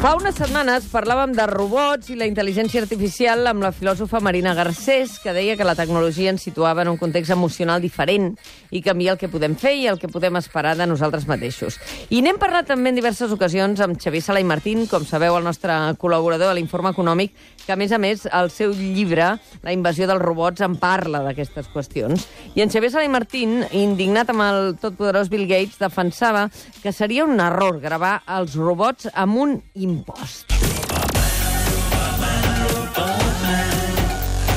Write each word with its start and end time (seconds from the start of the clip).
Fa 0.00 0.14
unes 0.30 0.46
setmanes 0.46 0.84
parlàvem 0.92 1.32
de 1.34 1.42
robots 1.48 2.06
i 2.12 2.14
la 2.14 2.26
intel·ligència 2.28 2.78
artificial 2.84 3.48
amb 3.50 3.64
la 3.64 3.72
filòsofa 3.74 4.20
Marina 4.22 4.52
Garcés, 4.54 5.16
que 5.18 5.32
deia 5.34 5.56
que 5.58 5.66
la 5.66 5.74
tecnologia 5.74 6.30
ens 6.30 6.44
situava 6.46 6.84
en 6.84 6.90
un 6.92 6.98
context 7.00 7.32
emocional 7.34 7.82
diferent 7.82 8.28
i 8.70 8.78
canvia 8.84 9.16
el 9.16 9.18
que 9.18 9.30
podem 9.32 9.56
fer 9.58 9.72
i 9.80 9.88
el 9.90 9.98
que 9.98 10.10
podem 10.12 10.38
esperar 10.38 10.76
de 10.78 10.86
nosaltres 10.86 11.26
mateixos. 11.26 11.80
I 12.14 12.20
n'hem 12.22 12.38
parlat 12.38 12.68
també 12.70 12.92
en 12.92 13.00
diverses 13.00 13.32
ocasions 13.34 13.82
amb 13.82 13.98
Xavier 13.98 14.22
Sala 14.22 14.42
i 14.44 14.46
Martín, 14.46 14.84
com 14.86 15.02
sabeu, 15.08 15.34
el 15.34 15.48
nostre 15.48 15.74
col·laborador 15.98 16.52
a 16.52 16.54
l'Informe 16.54 16.94
Econòmic, 16.94 17.34
que 17.66 17.74
a 17.74 17.78
més 17.80 17.90
a 17.90 17.98
més 17.98 18.28
el 18.30 18.52
seu 18.54 18.70
llibre, 18.70 19.32
La 19.66 19.74
invasió 19.74 20.06
dels 20.06 20.22
robots, 20.22 20.62
en 20.62 20.76
parla 20.80 21.24
d'aquestes 21.24 21.68
qüestions. 21.74 22.28
I 22.54 22.62
en 22.62 22.70
Xavier 22.70 22.92
Sala 22.94 23.04
i 23.04 23.10
Martín, 23.12 23.64
indignat 23.76 24.30
amb 24.30 24.46
el 24.46 24.62
totpoderós 24.80 25.28
Bill 25.28 25.48
Gates, 25.50 25.78
defensava 25.82 26.46
que 26.82 26.94
seria 26.94 27.26
un 27.26 27.40
error 27.42 27.80
gravar 27.82 28.20
els 28.38 28.54
robots 28.54 29.10
amb 29.12 29.42
un 29.42 29.58
impost. 30.20 30.46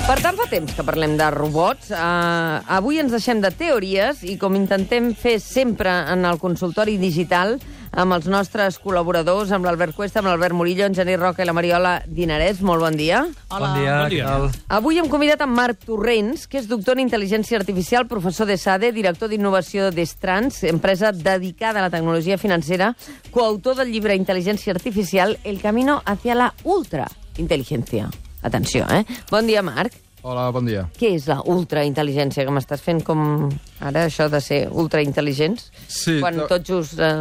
Per 0.04 0.18
tant, 0.20 0.36
fa 0.36 0.46
temps 0.52 0.74
que 0.76 0.84
parlem 0.84 1.16
de 1.18 1.30
robots. 1.32 1.90
Uh, 1.96 2.60
avui 2.76 3.00
ens 3.00 3.14
deixem 3.14 3.40
de 3.42 3.54
teories 3.56 4.24
i, 4.28 4.36
com 4.38 4.58
intentem 4.60 5.14
fer 5.16 5.38
sempre 5.40 5.94
en 6.12 6.28
el 6.28 6.42
consultori 6.42 6.98
digital, 7.00 7.56
amb 7.94 8.16
els 8.16 8.26
nostres 8.30 8.80
col·laboradors, 8.82 9.52
amb 9.54 9.68
l'Albert 9.68 9.96
Cuesta, 9.96 10.20
amb 10.22 10.30
l'Albert 10.32 10.56
Murillo, 10.58 10.86
en 10.88 10.96
Genís 10.98 11.20
Roca 11.20 11.44
i 11.44 11.48
la 11.48 11.54
Mariola 11.54 11.94
Dinarès. 12.08 12.62
Molt 12.66 12.82
bon 12.82 12.98
dia. 12.98 13.22
Hola. 13.50 13.70
Bon 13.70 13.80
dia, 13.80 13.98
Bon 14.02 14.10
dia. 14.10 14.26
tal? 14.26 14.50
Avui 14.80 15.00
hem 15.00 15.10
convidat 15.12 15.42
en 15.46 15.54
Marc 15.54 15.86
Torrents, 15.86 16.48
que 16.48 16.58
és 16.62 16.68
doctor 16.68 16.98
en 16.98 17.06
intel·ligència 17.06 17.60
artificial, 17.60 18.08
professor 18.08 18.50
de 18.50 18.58
SADE, 18.58 18.92
director 18.92 19.30
d'innovació 19.30 19.92
d'Estrans, 19.92 20.64
empresa 20.70 21.12
dedicada 21.14 21.80
a 21.80 21.88
la 21.88 21.94
tecnologia 21.94 22.38
financera, 22.38 22.94
coautor 23.32 23.78
del 23.78 23.92
llibre 23.94 24.18
Intel·ligència 24.18 24.74
artificial, 24.74 25.38
El 25.44 25.62
camino 25.62 26.02
hacia 26.06 26.36
la 26.36 26.54
ultraintel·ligència. 26.64 28.10
Atenció, 28.44 28.86
eh? 28.92 29.06
Bon 29.32 29.48
dia, 29.48 29.62
Marc. 29.64 30.03
Hola, 30.24 30.46
bon 30.56 30.64
dia. 30.64 30.86
Què 30.96 31.10
és 31.18 31.26
la 31.28 31.42
ultraintel·ligència? 31.52 32.46
Que 32.48 32.52
m'estàs 32.56 32.80
fent 32.80 33.02
com 33.04 33.50
ara 33.84 34.06
això 34.08 34.30
de 34.32 34.40
ser 34.40 34.60
ultraintel·ligents? 34.72 35.66
Sí, 35.92 36.22
Quan 36.24 36.40
tot 36.48 36.64
just 36.64 36.96
eh, 36.96 37.12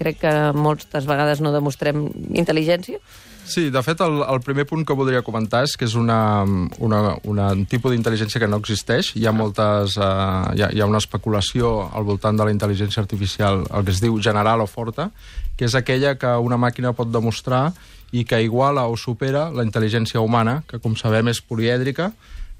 crec 0.00 0.18
que 0.24 0.32
moltes 0.58 1.06
vegades 1.06 1.38
no 1.44 1.52
demostrem 1.54 2.08
intel·ligència? 2.34 2.98
Sí, 3.44 3.70
de 3.70 3.82
fet, 3.82 4.00
el, 4.00 4.20
el 4.22 4.40
primer 4.40 4.64
punt 4.70 4.84
que 4.86 4.94
voldria 4.96 5.22
comentar 5.26 5.64
és 5.66 5.74
que 5.76 5.84
és 5.88 5.96
una, 5.98 6.44
una, 6.78 7.00
una, 7.28 7.48
un 7.52 7.64
tipus 7.68 7.92
d'intel·ligència 7.92 8.40
que 8.40 8.48
no 8.48 8.60
existeix. 8.62 9.12
Hi 9.18 9.26
ha 9.26 9.32
moltes... 9.34 9.96
Uh, 9.98 10.52
hi, 10.54 10.62
ha, 10.62 10.70
hi 10.70 10.82
ha 10.82 10.88
una 10.88 11.00
especulació 11.02 11.72
al 11.90 12.06
voltant 12.08 12.38
de 12.38 12.46
la 12.46 12.54
intel·ligència 12.54 13.02
artificial, 13.02 13.64
el 13.68 13.84
que 13.84 13.92
es 13.94 14.02
diu 14.02 14.20
general 14.22 14.62
o 14.62 14.68
forta, 14.70 15.10
que 15.58 15.66
és 15.66 15.74
aquella 15.78 16.14
que 16.20 16.30
una 16.38 16.60
màquina 16.60 16.94
pot 16.96 17.10
demostrar 17.12 17.72
i 18.12 18.24
que 18.28 18.40
iguala 18.44 18.86
o 18.86 18.96
supera 19.00 19.48
la 19.50 19.64
intel·ligència 19.66 20.22
humana, 20.22 20.60
que, 20.68 20.78
com 20.78 20.94
sabem, 20.96 21.32
és 21.32 21.42
polièdrica, 21.42 22.12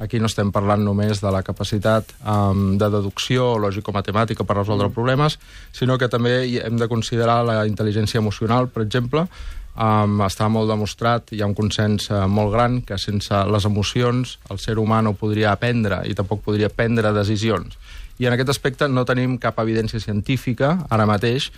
Aquí 0.03 0.19
no 0.19 0.27
estem 0.27 0.51
parlant 0.51 0.83
només 0.83 1.21
de 1.23 1.31
la 1.31 1.45
capacitat 1.47 2.11
um, 2.27 2.77
de 2.79 2.89
deducció 2.91 3.55
lògico-matemàtica 3.63 4.43
per 4.43 4.59
resoldre 4.59 4.89
Mm. 4.89 4.95
problemes, 4.97 5.39
sinó 5.71 5.99
que 5.99 6.09
també 6.09 6.59
hem 6.59 6.77
de 6.77 6.89
considerar 6.89 7.45
la 7.47 7.63
intel·ligència 7.67 8.19
emocional, 8.19 8.69
per 8.69 8.83
exemple. 8.83 9.29
Um, 9.73 10.19
està 10.27 10.51
molt 10.53 10.69
demostrat, 10.69 11.31
hi 11.33 11.41
ha 11.41 11.47
un 11.47 11.55
consens 11.55 12.11
uh, 12.11 12.27
molt 12.29 12.53
gran, 12.53 12.83
que 12.83 12.99
sense 12.99 13.33
les 13.49 13.65
emocions 13.65 14.39
el 14.51 14.59
ser 14.59 14.77
humà 14.77 15.01
no 15.03 15.15
podria 15.15 15.53
aprendre 15.53 16.03
i 16.05 16.13
tampoc 16.15 16.43
podria 16.45 16.69
prendre 16.69 17.13
decisions. 17.17 17.79
I 18.19 18.27
en 18.27 18.35
aquest 18.35 18.51
aspecte 18.53 18.89
no 18.89 19.07
tenim 19.09 19.39
cap 19.41 19.57
evidència 19.63 20.01
científica, 20.01 20.75
ara 20.91 21.07
mateix, 21.09 21.49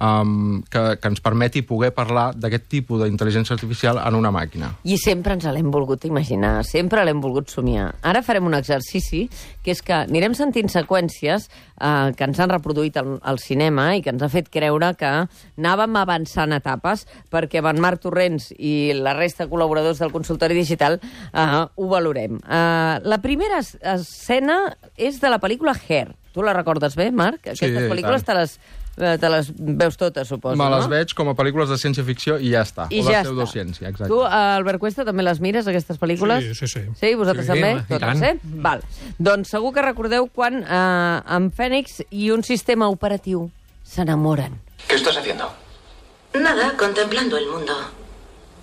um, 0.00 0.62
que, 0.70 0.96
que 1.00 1.08
ens 1.10 1.20
permeti 1.22 1.62
poder 1.66 1.92
parlar 1.94 2.32
d'aquest 2.34 2.66
tipus 2.72 3.02
d'intel·ligència 3.02 3.54
artificial 3.56 4.00
en 4.02 4.16
una 4.18 4.30
màquina. 4.34 4.72
I 4.84 4.96
sempre 5.00 5.34
ens 5.36 5.44
l'hem 5.46 5.70
volgut 5.74 6.04
imaginar, 6.08 6.62
sempre 6.66 7.04
l'hem 7.04 7.20
volgut 7.22 7.50
somiar. 7.52 7.92
Ara 8.02 8.22
farem 8.22 8.46
un 8.48 8.54
exercici, 8.58 9.26
que 9.62 9.74
és 9.74 9.82
que 9.82 9.94
anirem 10.04 10.34
sentint 10.38 10.70
seqüències 10.72 11.48
eh, 11.48 12.12
que 12.16 12.24
ens 12.28 12.40
han 12.42 12.50
reproduït 12.50 12.96
al, 13.00 13.18
al 13.22 13.38
cinema 13.42 13.92
i 13.96 14.02
que 14.02 14.10
ens 14.14 14.22
ha 14.22 14.30
fet 14.32 14.48
creure 14.52 14.92
que 14.98 15.12
anàvem 15.12 15.96
avançant 16.00 16.52
etapes 16.56 17.06
perquè 17.32 17.62
en 17.62 17.80
Marc 17.80 18.02
Torrents 18.02 18.50
i 18.58 18.92
la 18.96 19.14
resta 19.14 19.44
de 19.46 19.50
col·laboradors 19.52 20.00
del 20.02 20.12
consultori 20.12 20.54
digital 20.58 20.98
eh, 20.98 21.46
ho 21.74 21.88
valorem. 21.88 22.40
Eh, 22.42 22.98
la 23.04 23.20
primera 23.22 23.58
es- 23.62 23.76
escena 23.82 24.76
és 24.96 25.20
de 25.20 25.30
la 25.30 25.38
pel·lícula 25.40 25.76
Hair. 25.76 26.14
Tu 26.32 26.40
la 26.42 26.54
recordes 26.56 26.94
bé, 26.96 27.10
Marc? 27.12 27.42
Aquestes 27.52 27.68
i 27.76 27.88
pel·lícules 27.90 28.22
te 28.24 28.32
les, 28.34 28.54
te 28.96 29.28
les 29.32 29.48
veus 29.56 29.96
totes, 29.96 30.28
suposo, 30.28 30.56
Me 30.56 30.68
les 30.70 30.84
no? 30.84 30.88
veig 30.92 31.14
com 31.16 31.28
a 31.30 31.34
pel·lícules 31.34 31.68
de 31.72 31.78
ciència-ficció 31.80 32.38
i 32.38 32.50
ja 32.52 32.60
està. 32.62 32.86
I 32.90 33.00
o 33.00 33.06
ja 33.10 33.22
pseudociència, 33.24 33.88
exacte. 33.88 34.08
Tu, 34.12 34.18
eh, 34.22 34.28
Albert 34.58 34.78
Cuesta, 34.78 35.04
també 35.04 35.22
les 35.24 35.40
mires, 35.40 35.66
aquestes 35.66 35.98
pel·lícules? 35.98 36.42
Sí, 36.42 36.54
sí, 36.54 36.68
sí. 36.68 36.82
Sí, 37.00 37.14
vosaltres 37.14 37.46
Sí, 37.46 37.52
també? 37.52 37.72
i 37.80 37.82
Totes, 37.88 38.00
tant. 38.00 38.22
eh? 38.22 38.38
Val. 38.42 38.82
Doncs 39.18 39.48
segur 39.48 39.72
que 39.72 39.82
recordeu 39.82 40.28
quan 40.28 40.62
eh, 40.62 41.22
en 41.36 41.50
Fènix 41.50 42.02
i 42.10 42.30
un 42.30 42.42
sistema 42.44 42.88
operatiu 42.88 43.50
s'enamoren. 43.82 44.60
¿Qué 44.88 44.94
estás 44.96 45.16
haciendo? 45.16 45.50
Nada, 46.34 46.76
contemplando 46.78 47.36
el 47.36 47.46
mundo. 47.48 47.72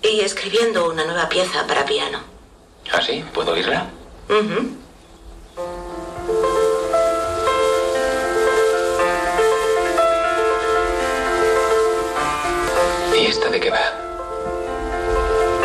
Y 0.02 0.20
escribiendo 0.20 0.90
una 0.90 1.04
nueva 1.04 1.28
pieza 1.28 1.66
para 1.66 1.84
piano. 1.84 2.18
¿Ah, 2.92 3.00
sí? 3.02 3.22
¿Puedo 3.34 3.52
oírla? 3.52 3.86
Ujú. 4.28 4.60
¿Y 4.60 4.76
esta 13.30 13.48
de 13.48 13.60
qué 13.60 13.70
va? 13.70 13.78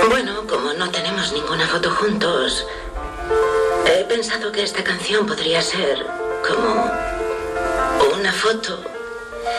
Bueno, 0.09 0.45
como 0.47 0.73
no 0.73 0.89
tenemos 0.91 1.33
ninguna 1.33 1.65
foto 1.67 1.89
juntos, 1.89 2.65
he 3.87 4.03
pensado 4.03 4.51
que 4.51 4.61
esta 4.61 4.83
canción 4.83 5.25
podría 5.25 5.61
ser 5.63 6.05
como 6.47 6.85
una 8.19 8.31
foto 8.31 8.79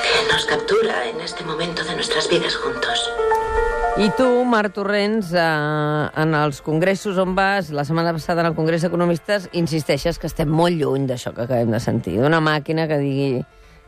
que 0.04 0.32
nos 0.32 0.46
captura 0.46 1.08
en 1.08 1.20
este 1.20 1.42
momento 1.44 1.82
de 1.82 1.96
nuestras 1.96 2.28
vidas 2.28 2.54
juntos. 2.54 3.10
I 3.98 4.10
tu, 4.10 4.44
Marc 4.44 4.74
Torrents, 4.74 5.32
eh, 5.32 6.10
en 6.22 6.34
els 6.34 6.60
congressos 6.60 7.18
on 7.18 7.34
vas, 7.34 7.70
la 7.70 7.82
setmana 7.84 8.12
passada 8.12 8.42
en 8.42 8.52
el 8.52 8.54
Congrés 8.54 8.84
d'Economistes, 8.84 9.48
insisteixes 9.56 10.20
que 10.20 10.28
estem 10.28 10.52
molt 10.52 10.76
lluny 10.78 11.08
d'això 11.08 11.32
que 11.34 11.46
acabem 11.48 11.72
de 11.74 11.80
sentir, 11.80 12.20
d'una 12.20 12.42
màquina 12.44 12.86
que 12.86 13.00
digui 13.00 13.30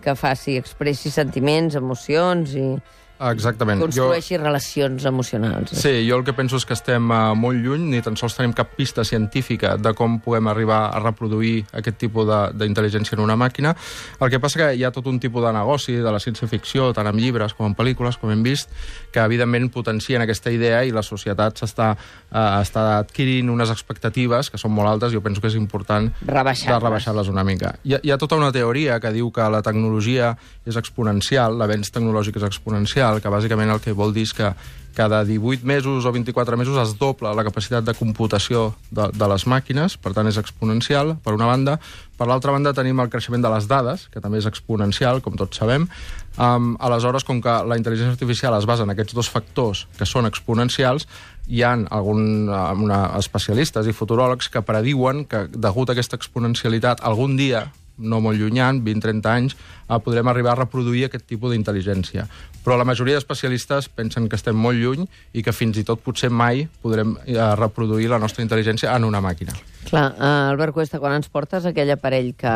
que 0.02 0.14
faci, 0.16 0.56
expressi 0.56 1.12
sentiments, 1.12 1.76
emocions 1.76 2.56
i 2.56 2.70
Exactament. 3.18 3.80
construeixi 3.82 4.36
relacions 4.38 5.04
emocionals. 5.04 5.72
Jo, 5.72 5.80
sí, 5.80 6.06
jo 6.08 6.16
el 6.18 6.24
que 6.24 6.32
penso 6.32 6.56
és 6.56 6.64
que 6.64 6.74
estem 6.76 7.10
uh, 7.10 7.34
molt 7.34 7.58
lluny, 7.58 7.88
ni 7.90 8.00
tan 8.02 8.16
sols 8.16 8.36
tenim 8.36 8.52
cap 8.54 8.74
pista 8.76 9.04
científica 9.04 9.76
de 9.76 9.92
com 9.94 10.20
podem 10.22 10.46
arribar 10.48 10.90
a 10.94 11.00
reproduir 11.02 11.64
aquest 11.72 11.98
tipus 11.98 12.26
de- 12.28 12.52
d'intel·ligència 12.58 13.14
en 13.18 13.24
una 13.24 13.36
màquina. 13.36 13.74
El 14.20 14.30
que 14.30 14.38
passa 14.40 14.58
que 14.60 14.68
hi 14.78 14.84
ha 14.84 14.92
tot 14.94 15.06
un 15.10 15.18
tipus 15.18 15.42
de 15.44 15.52
negoci 15.52 15.96
de 15.96 16.12
la 16.12 16.20
ciència-ficció, 16.22 16.92
tant 16.94 17.06
en 17.10 17.16
llibres 17.16 17.54
com 17.54 17.66
en 17.66 17.74
pel·lícules, 17.74 18.18
com 18.20 18.30
hem 18.30 18.42
vist, 18.42 18.70
que 19.10 19.18
evidentment 19.24 19.70
potencien 19.72 20.22
aquesta 20.22 20.52
idea 20.54 20.84
i 20.84 20.92
la 20.94 21.02
societat 21.02 21.58
s'està 21.58 21.90
uh, 21.96 22.60
està 22.62 22.98
adquirint 22.98 23.48
unes 23.50 23.70
expectatives 23.74 24.50
que 24.50 24.58
són 24.60 24.70
molt 24.76 24.88
altes 24.92 25.12
i 25.12 25.16
jo 25.18 25.22
penso 25.24 25.40
que 25.40 25.48
és 25.48 25.56
important 25.58 26.12
Rebaixar-les. 26.26 26.78
de 26.78 26.84
rebaixar-les 26.86 27.28
una 27.32 27.42
mica. 27.44 27.74
Hi 27.84 27.94
ha, 27.94 28.00
hi 28.02 28.10
ha 28.12 28.18
tota 28.18 28.36
una 28.36 28.52
teoria 28.52 29.00
que 29.00 29.10
diu 29.12 29.32
que 29.32 29.48
la 29.50 29.62
tecnologia 29.62 30.36
és 30.68 30.76
exponencial, 30.76 31.56
l'avenç 31.58 31.90
tecnològic 31.94 32.36
és 32.36 32.42
exponencial, 32.44 33.07
que 33.22 33.32
bàsicament 33.32 33.72
el 33.72 33.80
que 33.80 33.96
vol 33.96 34.12
dir 34.12 34.26
és 34.28 34.34
que 34.36 34.52
cada 34.98 35.22
18 35.24 35.62
mesos 35.62 36.04
o 36.04 36.10
24 36.10 36.56
mesos 36.58 36.76
es 36.82 36.96
dobla 36.98 37.30
la 37.30 37.44
capacitat 37.46 37.86
de 37.86 37.94
computació 37.94 38.72
de, 38.90 39.06
de 39.14 39.28
les 39.31 39.44
màquines, 39.46 39.94
per 39.94 40.10
tant 40.10 40.26
és 40.26 40.40
exponencial, 40.40 41.14
per 41.22 41.37
una 41.37 41.46
banda. 41.46 41.76
Per 42.19 42.26
l'altra 42.26 42.50
banda 42.50 42.75
tenim 42.75 42.99
el 42.99 43.12
creixement 43.12 43.44
de 43.44 43.52
les 43.52 43.69
dades, 43.70 44.08
que 44.10 44.19
també 44.19 44.43
és 44.43 44.50
exponencial, 44.50 45.22
com 45.22 45.38
tots 45.38 45.62
sabem. 45.62 45.87
Um, 46.34 46.72
aleshores, 46.82 47.22
com 47.22 47.38
que 47.38 47.55
la 47.62 47.78
intel·ligència 47.78 48.16
artificial 48.16 48.58
es 48.58 48.66
basa 48.66 48.82
en 48.82 48.90
aquests 48.90 49.14
dos 49.14 49.31
factors 49.31 49.87
que 49.94 50.06
són 50.06 50.26
exponencials, 50.26 51.06
hi 51.46 51.62
ha 51.62 51.76
algun, 51.94 52.50
una, 52.50 53.05
especialistes 53.22 53.87
i 53.87 53.94
futuròlegs 53.94 54.50
que 54.50 54.66
prediuen 54.66 55.28
que, 55.31 55.46
degut 55.55 55.90
a 55.90 55.94
aquesta 55.94 56.19
exponencialitat, 56.19 57.06
algun 57.06 57.38
dia 57.38 57.69
no 57.99 58.20
molt 58.22 58.38
llunyant, 58.38 58.81
20-30 58.87 59.31
anys, 59.31 59.56
eh, 59.88 59.99
podrem 60.02 60.28
arribar 60.31 60.55
a 60.55 60.62
reproduir 60.62 61.06
aquest 61.06 61.26
tipus 61.26 61.52
d'intel·ligència. 61.52 62.28
Però 62.69 62.76
la 62.76 62.85
majoria 62.85 63.17
d'especialistes 63.17 63.87
pensen 63.97 64.26
que 64.29 64.37
estem 64.37 64.53
molt 64.61 64.76
lluny 64.76 65.06
i 65.32 65.41
que 65.41 65.55
fins 65.56 65.79
i 65.81 65.85
tot 65.88 66.03
potser 66.05 66.29
mai 66.29 66.67
podrem 66.82 67.15
eh, 67.25 67.38
reproduir 67.56 68.11
la 68.12 68.19
nostra 68.20 68.44
intel·ligència 68.44 68.93
en 68.93 69.06
una 69.09 69.23
màquina. 69.25 69.55
Clar, 69.88 70.03
uh, 70.19 70.50
Albert 70.50 70.75
Cuesta, 70.76 71.00
quan 71.00 71.15
ens 71.17 71.31
portes 71.32 71.65
aquell 71.65 71.88
aparell 71.94 72.35
que, 72.37 72.53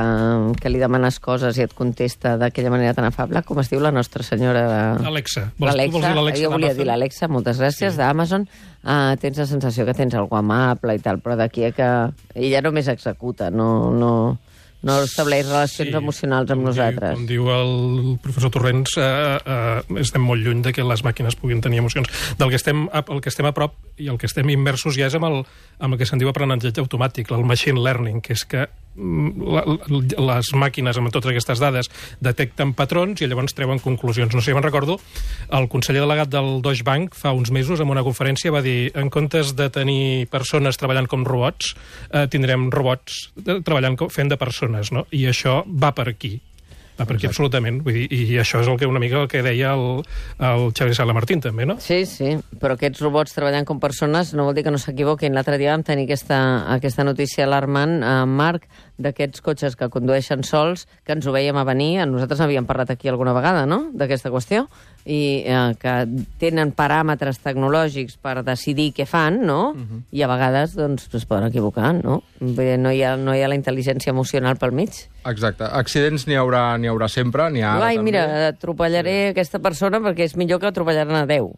que 0.60 0.68
li 0.68 0.82
demanes 0.82 1.16
coses 1.16 1.56
i 1.56 1.64
et 1.64 1.72
contesta 1.72 2.34
d'aquella 2.36 2.74
manera 2.74 2.92
tan 2.92 3.08
afable, 3.08 3.40
com 3.48 3.62
es 3.64 3.72
diu 3.72 3.80
la 3.80 3.88
nostra 3.94 4.20
senyora... 4.26 4.66
de- 4.68 5.08
Alexa. 5.14 5.46
Vols- 5.56 5.80
tu 5.80 5.96
vols 5.96 6.04
dir 6.04 6.14
L'Alexa, 6.20 6.44
jo 6.44 6.52
volia 6.58 6.74
dir 6.76 6.88
l'Alexa, 6.90 7.30
moltes 7.32 7.56
gràcies, 7.64 7.96
sí. 7.96 8.02
d'Amazon. 8.02 8.44
Uh, 8.84 9.16
tens 9.22 9.40
la 9.40 9.48
sensació 9.48 9.88
que 9.88 9.96
tens 9.96 10.12
algú 10.20 10.36
amable 10.36 10.98
i 10.98 11.00
tal, 11.00 11.24
però 11.24 11.40
d'aquí 11.40 11.70
a 11.70 11.72
que 11.72 11.88
ella 12.36 12.60
només 12.60 12.92
executa, 12.92 13.48
no, 13.48 13.70
no, 13.96 14.12
no 14.82 14.96
estableix 15.04 15.46
relacions 15.46 15.90
Sí, 15.90 15.96
emocionals 15.96 16.50
amb 16.50 16.64
nosaltres. 16.66 17.14
Com 17.14 17.26
diu 17.26 17.48
el 17.54 18.18
professor 18.22 18.50
Torrents, 18.50 18.96
eh, 18.98 19.38
eh, 19.46 20.00
estem 20.02 20.22
molt 20.26 20.42
lluny 20.42 20.62
de 20.62 20.72
que 20.72 20.82
les 20.84 21.04
màquines 21.06 21.36
puguin 21.38 21.60
tenir 21.62 21.78
emocions. 21.78 22.08
Del 22.38 22.48
que 22.50 22.56
estem, 22.56 22.88
a- 22.92 23.04
el 23.08 23.20
que 23.20 23.28
estem 23.30 23.46
a 23.46 23.52
prop 23.54 23.74
i 23.96 24.08
el 24.08 24.18
que 24.18 24.26
estem 24.26 24.48
immersos 24.50 24.96
ja 24.98 25.06
és 25.06 25.14
amb 25.14 25.24
el, 25.30 25.44
amb 25.78 25.94
el 25.94 25.98
que 25.98 26.06
se'n 26.06 26.18
diu 26.18 26.28
aprenentatge 26.28 26.80
automàtic, 26.82 27.30
el 27.30 27.44
machine 27.44 27.78
learning, 27.80 28.20
que 28.20 28.32
és 28.34 28.44
que 28.44 28.68
les 28.96 30.52
màquines 30.58 30.98
amb 30.98 31.12
totes 31.12 31.32
aquestes 31.32 31.62
dades 31.62 31.88
detecten 32.20 32.74
patrons 32.76 33.22
i 33.22 33.28
llavors 33.28 33.56
treuen 33.56 33.80
conclusions. 33.80 34.34
No 34.34 34.44
sé 34.44 34.54
me'n 34.54 34.64
recordo, 34.64 34.98
el 35.50 35.68
conseller 35.72 36.04
delegat 36.04 36.32
del 36.32 36.60
Deutsche 36.64 36.84
Bank 36.84 37.16
fa 37.16 37.32
uns 37.32 37.50
mesos 37.50 37.80
en 37.80 37.88
una 37.92 38.04
conferència 38.04 38.52
va 38.52 38.62
dir 38.64 38.92
en 38.94 39.10
comptes 39.10 39.56
de 39.56 39.70
tenir 39.72 40.28
persones 40.32 40.76
treballant 40.80 41.08
com 41.08 41.24
robots, 41.24 41.74
eh, 42.10 42.26
tindrem 42.28 42.70
robots 42.70 43.30
eh, 43.46 43.60
treballant 43.64 43.96
com, 43.96 44.12
fent 44.12 44.32
de 44.32 44.40
persones, 44.40 44.92
no? 44.92 45.06
I 45.10 45.26
això 45.32 45.62
va 45.66 45.94
per 45.96 46.08
aquí. 46.12 46.38
Va 47.02 47.06
per 47.08 47.16
aquí 47.18 47.26
absolutament. 47.26 47.80
Vull 47.82 47.96
dir, 47.96 48.04
I 48.14 48.36
això 48.38 48.60
és 48.62 48.68
el 48.70 48.76
que 48.78 48.86
una 48.86 49.00
mica 49.02 49.18
el 49.18 49.28
que 49.30 49.40
deia 49.42 49.72
el, 49.74 50.04
el 50.38 50.68
Xavier 50.70 50.94
Sala 50.94 51.16
Martín, 51.16 51.40
també, 51.42 51.66
no? 51.66 51.74
Sí, 51.82 52.04
sí, 52.06 52.36
però 52.62 52.76
aquests 52.76 53.02
robots 53.02 53.34
treballant 53.34 53.66
com 53.66 53.80
persones 53.82 54.30
no 54.38 54.46
vol 54.46 54.54
dir 54.54 54.62
que 54.62 54.70
no 54.70 54.78
s'equivoquin. 54.78 55.34
L'altre 55.34 55.58
dia 55.58 55.72
vam 55.74 55.82
tenir 55.82 56.06
aquesta, 56.06 56.38
aquesta 56.70 57.02
notícia 57.02 57.42
alarmant, 57.48 57.98
eh, 58.06 58.14
Marc, 58.30 58.68
d'aquests 59.02 59.42
cotxes 59.44 59.76
que 59.76 59.90
condueixen 59.92 60.44
sols, 60.46 60.86
que 61.04 61.16
ens 61.16 61.26
ho 61.26 61.34
veiem 61.34 61.58
a 61.58 61.64
venir, 61.68 62.06
nosaltres 62.06 62.40
havíem 62.44 62.66
parlat 62.68 62.94
aquí 62.94 63.10
alguna 63.10 63.34
vegada, 63.36 63.66
no?, 63.66 63.84
d'aquesta 63.92 64.30
qüestió, 64.30 64.66
i 65.04 65.42
eh, 65.42 65.74
que 65.82 65.94
tenen 66.38 66.72
paràmetres 66.78 67.42
tecnològics 67.42 68.16
per 68.22 68.38
decidir 68.46 68.92
què 68.96 69.06
fan, 69.06 69.40
no?, 69.46 69.72
uh 69.72 69.76
-huh. 69.76 70.02
i 70.10 70.22
a 70.22 70.28
vegades, 70.30 70.76
doncs, 70.78 71.08
es 71.12 71.26
poden 71.26 71.48
equivocar, 71.50 71.92
no? 71.94 72.22
Bé, 72.40 72.78
no 72.78 72.90
hi 72.92 73.02
ha, 73.02 73.16
no 73.16 73.34
hi 73.34 73.42
ha 73.42 73.48
la 73.48 73.56
intel·ligència 73.56 74.10
emocional 74.10 74.56
pel 74.56 74.72
mig. 74.72 75.08
Exacte. 75.24 75.64
Accidents 75.64 76.26
n'hi 76.26 76.34
haurà, 76.34 76.78
haurà 76.92 77.08
sempre, 77.08 77.50
n'hi 77.50 77.62
ha 77.62 77.76
ara 77.76 77.86
Ai, 77.86 77.96
també. 77.96 78.10
mira, 78.10 78.48
atropellaré 78.48 79.16
sí. 79.26 79.30
aquesta 79.30 79.58
persona 79.58 80.00
perquè 80.00 80.26
és 80.28 80.36
millor 80.36 80.60
que 80.60 80.70
atropellar-ne 80.70 81.26
10. 81.26 81.50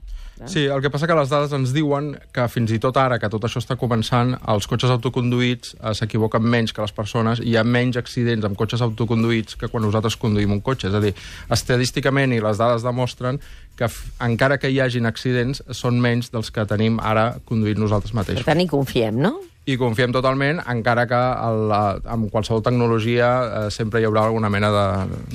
Sí, 0.50 0.64
el 0.66 0.82
que 0.82 0.90
passa 0.90 1.06
que 1.06 1.14
les 1.14 1.30
dades 1.30 1.52
ens 1.54 1.70
diuen 1.74 2.10
que 2.34 2.46
fins 2.50 2.72
i 2.74 2.80
tot 2.82 2.96
ara, 2.98 3.20
que 3.22 3.30
tot 3.30 3.44
això 3.46 3.62
està 3.62 3.76
començant, 3.78 4.34
els 4.50 4.66
cotxes 4.66 4.90
autoconduïts 4.90 5.76
eh, 5.76 5.92
s'equivoquen 5.94 6.42
menys 6.42 6.74
que 6.74 6.82
les 6.82 6.94
persones 6.96 7.38
i 7.38 7.52
hi 7.52 7.56
ha 7.60 7.62
menys 7.62 8.00
accidents 8.00 8.46
amb 8.48 8.58
cotxes 8.58 8.82
autoconduïts 8.82 9.54
que 9.60 9.70
quan 9.70 9.86
nosaltres 9.86 10.18
conduïm 10.18 10.56
un 10.56 10.62
cotxe. 10.64 10.90
És 10.90 10.98
a 10.98 11.02
dir, 11.04 11.14
estadísticament, 11.54 12.34
i 12.34 12.42
les 12.42 12.58
dades 12.58 12.82
demostren, 12.82 13.38
que 13.78 13.88
encara 14.22 14.58
que 14.58 14.70
hi 14.70 14.80
hagin 14.82 15.06
accidents, 15.06 15.62
són 15.70 16.02
menys 16.02 16.34
dels 16.34 16.50
que 16.54 16.66
tenim 16.66 16.98
ara 17.02 17.34
conduint 17.46 17.78
nosaltres 17.78 18.14
mateixos. 18.14 18.42
Per 18.42 18.52
tant, 18.52 18.62
hi 18.62 18.70
confiem, 18.70 19.22
no? 19.22 19.36
I 19.64 19.78
confiem 19.80 20.12
totalment, 20.12 20.58
encara 20.68 21.06
que 21.08 21.16
el, 21.16 21.62
la- 21.70 21.96
amb 22.12 22.26
qualsevol 22.28 22.60
tecnologia 22.62 23.28
eh, 23.64 23.70
sempre 23.72 24.02
hi 24.02 24.04
haurà 24.04 24.26
alguna 24.28 24.50
mena 24.52 24.68
de, 24.68 24.82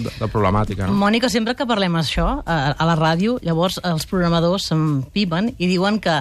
de, 0.04 0.12
de 0.20 0.28
problemàtica. 0.30 0.86
No? 0.86 0.94
Mònica, 1.02 1.32
sempre 1.34 1.56
que 1.58 1.66
parlem 1.66 1.96
això 1.98 2.28
a, 2.46 2.58
a 2.78 2.86
la 2.86 2.94
ràdio, 3.00 3.40
llavors 3.42 3.80
els 3.90 4.06
programadors 4.06 4.68
s'empimen 4.70 5.50
i 5.58 5.66
diuen 5.72 5.98
que 6.04 6.20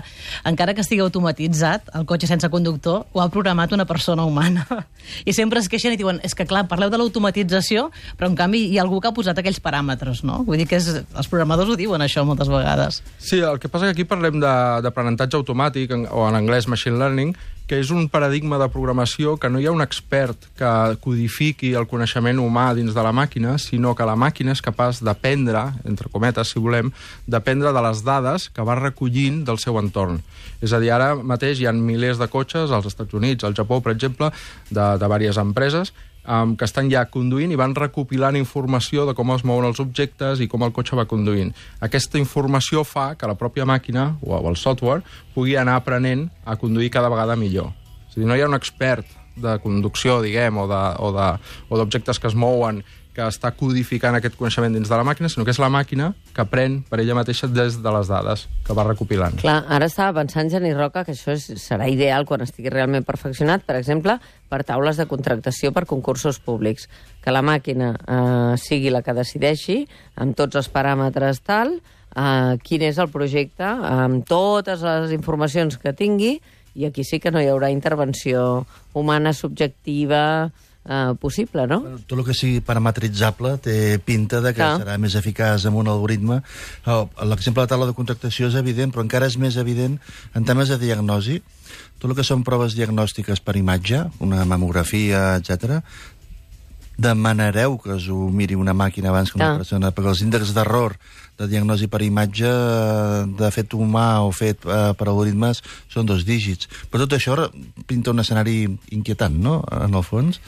encara 0.49 0.72
que 0.72 0.81
estigui 0.81 1.02
automatitzat, 1.05 1.90
el 2.00 2.06
cotxe 2.08 2.31
sense 2.31 2.49
conductor 2.49 3.05
ho 3.12 3.20
ha 3.20 3.28
programat 3.28 3.75
una 3.76 3.84
persona 3.84 4.25
humana. 4.25 4.64
I 5.28 5.34
sempre 5.37 5.61
es 5.61 5.69
queixen 5.69 5.93
i 5.93 6.00
diuen, 6.00 6.22
és 6.25 6.32
que 6.34 6.46
clar, 6.49 6.64
parleu 6.69 6.88
de 6.88 6.96
l'automatització, 7.02 7.90
però 8.16 8.31
en 8.32 8.38
canvi 8.40 8.64
hi 8.72 8.81
ha 8.81 8.87
algú 8.87 9.02
que 9.04 9.12
ha 9.12 9.14
posat 9.16 9.37
aquells 9.44 9.61
paràmetres, 9.61 10.25
no? 10.25 10.40
Vull 10.49 10.56
dir 10.64 10.69
que 10.72 10.81
és, 10.81 10.88
els 10.96 11.28
programadors 11.28 11.75
ho 11.75 11.76
diuen 11.76 12.00
això 12.04 12.25
moltes 12.25 12.49
vegades. 12.49 13.02
Sí, 13.20 13.44
el 13.44 13.61
que 13.61 13.69
passa 13.69 13.84
que 13.93 13.99
aquí 13.99 14.08
parlem 14.08 14.40
de- 14.40 14.56
d'aprenentatge 14.88 15.37
automàtic, 15.37 15.93
o 16.08 16.25
en 16.28 16.40
anglès 16.40 16.69
machine 16.72 16.96
learning, 16.96 17.37
que 17.69 17.76
és 17.82 17.91
un 17.93 18.06
paradigma 18.09 18.56
de 18.59 18.67
programació 18.73 19.37
que 19.37 19.50
no 19.53 19.61
hi 19.61 19.67
ha 19.69 19.75
un 19.75 19.85
expert 19.85 20.49
que 20.56 20.70
codifiqui 21.05 21.75
el 21.76 21.87
coneixement 21.91 22.41
humà 22.41 22.70
dins 22.75 22.97
de 22.97 23.05
la 23.05 23.12
màquina, 23.12 23.59
sinó 23.61 23.93
que 23.94 24.06
la 24.09 24.17
màquina 24.17 24.55
és 24.56 24.65
capaç 24.65 25.03
d'aprendre, 25.05 25.67
entre 25.85 26.09
cometes, 26.09 26.55
si 26.55 26.62
volem, 26.65 26.88
d'aprendre 27.29 27.75
de 27.76 27.85
les 27.85 28.00
dades 28.06 28.49
que 28.49 28.65
va 28.65 28.79
recollint 28.81 29.43
del 29.44 29.61
seu 29.61 29.76
entorn. 29.79 30.23
És 30.65 30.73
a 30.73 30.81
dir, 30.81 30.94
ara 30.97 31.12
mateix 31.15 31.61
hi 31.61 31.69
ha 31.69 31.76
milers 31.76 32.19
de 32.19 32.31
cotxes 32.32 32.73
als 32.73 32.88
Estats 32.88 33.12
Units, 33.15 33.44
al 33.44 33.55
Japó, 33.55 33.82
per 33.85 33.93
exemple, 33.93 34.32
de, 34.71 34.87
de 34.97 35.05
diverses 35.05 35.44
empreses, 35.44 35.93
um, 36.28 36.54
que 36.56 36.66
estan 36.69 36.90
ja 36.92 37.06
conduint 37.10 37.52
i 37.52 37.58
van 37.58 37.75
recopilant 37.76 38.36
informació 38.38 39.06
de 39.08 39.16
com 39.16 39.32
es 39.34 39.44
mouen 39.48 39.66
els 39.70 39.80
objectes 39.82 40.42
i 40.44 40.48
com 40.50 40.62
el 40.66 40.75
cotxe 40.76 40.98
va 40.98 41.08
conduint. 41.10 41.54
Aquesta 41.84 42.20
informació 42.20 42.84
fa 42.84 43.14
que 43.19 43.30
la 43.30 43.38
pròpia 43.40 43.66
màquina 43.69 44.10
o, 44.20 44.36
el 44.38 44.60
software 44.60 45.02
pugui 45.34 45.56
anar 45.56 45.78
aprenent 45.80 46.28
a 46.44 46.58
conduir 46.60 46.92
cada 46.94 47.10
vegada 47.12 47.36
millor. 47.36 47.72
És 48.08 48.16
a 48.16 48.20
dir, 48.20 48.28
no 48.28 48.36
hi 48.36 48.44
ha 48.44 48.50
un 48.50 48.58
expert 48.58 49.16
de 49.38 49.54
conducció, 49.62 50.19
diguem, 50.22 50.56
o 50.58 50.66
d'objectes 50.69 52.19
que 52.19 52.26
es 52.30 52.34
mouen 52.34 52.82
que 53.19 53.26
està 53.26 53.50
codificant 53.59 54.15
aquest 54.15 54.37
coneixement 54.38 54.76
dins 54.76 54.87
de 54.87 54.94
la 54.94 55.03
màquina, 55.06 55.26
sinó 55.32 55.43
que 55.47 55.50
és 55.50 55.59
la 55.59 55.70
màquina 55.75 56.12
que 56.35 56.44
aprèn 56.44 56.79
per 56.87 57.00
ella 57.03 57.17
mateixa 57.19 57.49
des 57.50 57.81
de 57.82 57.93
les 57.97 58.11
dades 58.11 58.44
que 58.67 58.76
va 58.79 58.85
recopilant. 58.87 59.41
Clar, 59.43 59.59
ara 59.75 59.88
estava 59.91 60.20
pensant, 60.20 60.50
Geni 60.53 60.70
Roca, 60.76 61.03
que 61.03 61.17
això 61.17 61.35
és, 61.35 61.49
serà 61.59 61.88
ideal 61.91 62.29
quan 62.29 62.44
estigui 62.47 62.70
realment 62.70 63.06
perfeccionat, 63.09 63.65
per 63.67 63.75
exemple, 63.81 64.20
per 64.49 64.62
taules 64.69 65.00
de 65.00 65.09
contractació 65.11 65.73
per 65.75 65.88
concursos 65.91 66.38
públics. 66.38 66.87
Que 67.25 67.35
la 67.35 67.43
màquina 67.43 67.91
eh, 67.99 68.55
sigui 68.62 68.94
la 68.94 69.03
que 69.03 69.17
decideixi, 69.19 69.81
amb 70.23 70.38
tots 70.38 70.61
els 70.62 70.71
paràmetres 70.71 71.43
tal, 71.43 71.75
eh, 72.14 72.55
quin 72.62 72.87
és 72.87 73.03
el 73.03 73.11
projecte, 73.11 73.67
amb 73.67 74.23
totes 74.31 74.87
les 74.87 75.17
informacions 75.19 75.81
que 75.82 75.97
tingui, 75.97 76.37
i 76.79 76.87
aquí 76.87 77.03
sí 77.03 77.19
que 77.19 77.35
no 77.35 77.43
hi 77.43 77.50
haurà 77.50 77.73
intervenció 77.75 78.62
humana 78.94 79.35
subjectiva 79.35 80.53
eh, 80.88 81.14
possible, 81.20 81.67
no? 81.67 81.81
Bueno, 81.81 82.00
tot 82.06 82.19
el 82.19 82.25
que 82.26 82.35
sigui 82.37 82.62
parametritzable 82.64 83.56
té 83.62 83.76
pinta 84.05 84.40
de 84.44 84.55
que 84.56 84.62
Clar. 84.62 84.81
serà 84.81 84.96
més 85.00 85.14
eficaç 85.19 85.69
amb 85.69 85.79
un 85.82 85.90
algoritme. 85.93 86.40
Oh, 86.87 87.06
L'exemple 87.29 87.62
de 87.62 87.67
la 87.67 87.73
taula 87.75 87.90
de 87.90 87.96
contractació 87.96 88.49
és 88.49 88.58
evident, 88.58 88.94
però 88.94 89.05
encara 89.05 89.29
és 89.29 89.38
més 89.38 89.61
evident 89.61 89.99
en 90.35 90.49
temes 90.49 90.73
de 90.73 90.81
diagnosi. 90.81 91.43
Tot 91.99 92.11
el 92.11 92.17
que 92.17 92.25
són 92.25 92.44
proves 92.46 92.76
diagnòstiques 92.79 93.43
per 93.44 93.56
imatge, 93.58 94.05
una 94.25 94.44
mamografia, 94.49 95.37
etc. 95.37 95.82
demanareu 96.99 97.79
que 97.79 97.95
us 97.95 98.09
ho 98.11 98.27
miri 98.35 98.56
una 98.59 98.75
màquina 98.75 99.12
abans 99.12 99.31
que 99.31 99.39
una 99.39 99.53
Clar. 99.53 99.62
persona, 99.62 99.93
perquè 99.95 100.11
els 100.11 100.23
índexs 100.25 100.50
d'error 100.56 100.97
de 101.39 101.47
diagnosi 101.47 101.87
per 101.87 102.03
imatge 102.03 102.50
de 103.39 103.50
fet 103.55 103.75
humà 103.79 104.25
o 104.27 104.33
fet 104.35 104.67
eh, 104.67 104.93
per 104.99 105.06
algoritmes 105.06 105.62
són 105.89 106.11
dos 106.11 106.27
dígits. 106.27 106.67
Però 106.91 107.06
tot 107.06 107.15
això 107.15 107.39
pinta 107.87 108.11
un 108.11 108.25
escenari 108.25 108.65
inquietant, 108.90 109.38
no?, 109.38 109.61
en 109.71 109.95
el 109.95 110.02
fons. 110.02 110.43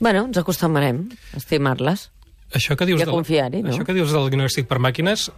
Bueno, 0.00 0.26
ens 0.28 0.40
acostumarem 0.40 1.06
a 1.32 1.40
estimar-les. 1.40 2.10
Això 2.56 2.76
que 2.76 2.88
dius, 2.88 3.00
I 3.00 3.08
a 3.08 3.12
confiar-hi, 3.14 3.62
no? 3.64 3.72
això 3.72 3.86
que 3.86 3.96
dius 3.96 4.12
del 4.12 4.28
diagnòstic 4.28 4.68
per 4.68 4.80
màquines, 4.82 5.30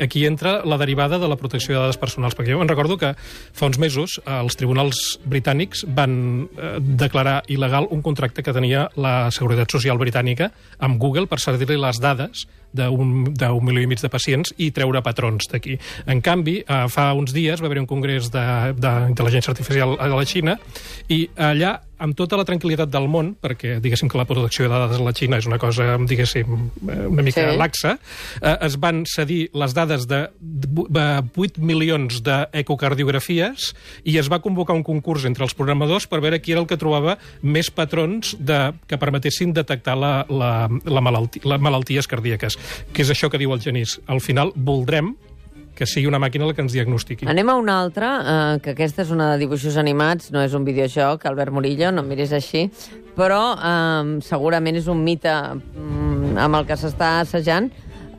aquí 0.00 0.24
entra 0.26 0.60
la 0.64 0.78
derivada 0.78 1.18
de 1.18 1.28
la 1.28 1.36
protecció 1.36 1.74
de 1.74 1.80
dades 1.80 2.00
personals, 2.00 2.36
perquè 2.38 2.54
jo 2.54 2.62
em 2.62 2.70
recordo 2.70 2.98
que 2.98 3.14
fa 3.16 3.68
uns 3.70 3.78
mesos 3.82 4.18
eh, 4.22 4.30
els 4.38 4.58
tribunals 4.58 5.02
britànics 5.24 5.86
van 5.88 6.16
eh, 6.56 6.74
declarar 6.80 7.42
il·legal 7.48 7.88
un 7.90 8.02
contracte 8.02 8.42
que 8.42 8.54
tenia 8.54 8.88
la 8.96 9.30
Seguretat 9.30 9.72
Social 9.72 10.00
britànica 10.00 10.50
amb 10.78 11.00
Google 11.02 11.28
per 11.30 11.40
cedir-li 11.42 11.80
les 11.80 12.02
dades 12.02 12.46
d'un 12.72 13.64
milió 13.64 13.82
i 13.82 13.86
mig 13.86 14.00
de 14.00 14.08
pacients 14.08 14.54
i 14.58 14.70
treure 14.72 15.02
patrons 15.02 15.48
d'aquí. 15.52 15.78
En 16.06 16.20
canvi, 16.20 16.64
eh, 16.66 16.82
fa 16.88 17.12
uns 17.14 17.32
dies 17.32 17.60
va 17.62 17.66
haver 17.66 17.80
un 17.80 17.86
congrés 17.86 18.30
de- 18.32 18.74
d'intel·ligència 18.76 19.50
artificial 19.50 19.96
a 20.00 20.06
la 20.08 20.24
Xina 20.24 20.58
i 21.08 21.28
allà 21.36 21.80
amb 22.02 22.16
tota 22.18 22.34
la 22.36 22.42
tranquil·litat 22.44 22.90
del 22.90 23.06
món, 23.06 23.36
perquè 23.40 23.76
diguéssim 23.78 24.08
que 24.10 24.18
la 24.18 24.24
protecció 24.26 24.64
de 24.64 24.70
dades 24.74 24.98
a 24.98 25.02
la 25.04 25.12
Xina 25.14 25.36
és 25.38 25.46
una 25.46 25.58
cosa, 25.62 25.96
diguéssim, 25.98 26.70
eh, 26.90 27.06
una 27.06 27.22
mica 27.22 27.44
Sí. 27.52 27.56
laxa, 27.56 27.92
eh, 28.42 28.56
es 28.62 28.76
van 28.80 29.04
cedir 29.06 29.50
les 29.54 29.72
dades 29.72 30.08
de, 30.08 30.28
de 30.40 31.22
8 31.36 31.58
milions 31.62 32.20
d'ecocardiografies 32.24 33.74
i 34.04 34.16
es 34.18 34.28
va 34.32 34.40
convocar 34.42 34.74
un 34.74 34.82
concurs 34.82 35.24
entre 35.28 35.44
els 35.46 35.54
programadors 35.54 36.08
per 36.10 36.20
veure 36.20 36.40
qui 36.42 36.52
era 36.52 36.60
el 36.60 36.66
que 36.66 36.76
trobava 36.76 37.18
més 37.42 37.70
patrons 37.70 38.34
de, 38.38 38.72
que 38.88 38.98
permetessin 38.98 39.52
detectar 39.54 39.96
la, 39.96 40.12
la, 40.28 40.68
la 40.84 41.00
malalti, 41.04 41.40
les 41.44 41.60
malalties 41.62 42.08
cardíaques, 42.10 42.58
que 42.92 43.02
és 43.02 43.10
això 43.10 43.30
que 43.30 43.40
diu 43.40 43.52
el 43.54 43.60
Genís. 43.60 44.00
Al 44.06 44.20
final 44.20 44.52
voldrem 44.56 45.14
que 45.74 45.86
sigui 45.88 46.06
una 46.06 46.20
màquina 46.20 46.46
la 46.46 46.54
que 46.54 46.62
ens 46.64 46.74
diagnostiqui. 46.74 47.26
Anem 47.30 47.48
a 47.48 47.56
una 47.56 47.78
altra, 47.80 48.10
eh, 48.22 48.58
que 48.62 48.74
aquesta 48.74 49.02
és 49.06 49.12
una 49.14 49.30
de 49.32 49.38
dibuixos 49.40 49.78
animats, 49.80 50.30
no 50.30 50.42
és 50.44 50.52
un 50.54 50.66
videojoc, 50.68 51.24
Albert 51.26 51.52
Murillo, 51.52 51.92
no 51.92 52.04
em 52.04 52.10
miris 52.12 52.34
així, 52.36 52.66
però 53.16 53.40
eh, 53.56 54.18
segurament 54.26 54.76
és 54.76 54.90
un 54.92 55.00
mite 55.04 55.32
mm, 55.32 56.36
amb 56.38 56.60
el 56.60 56.68
que 56.68 56.76
s'està 56.76 57.18
assajant. 57.22 57.70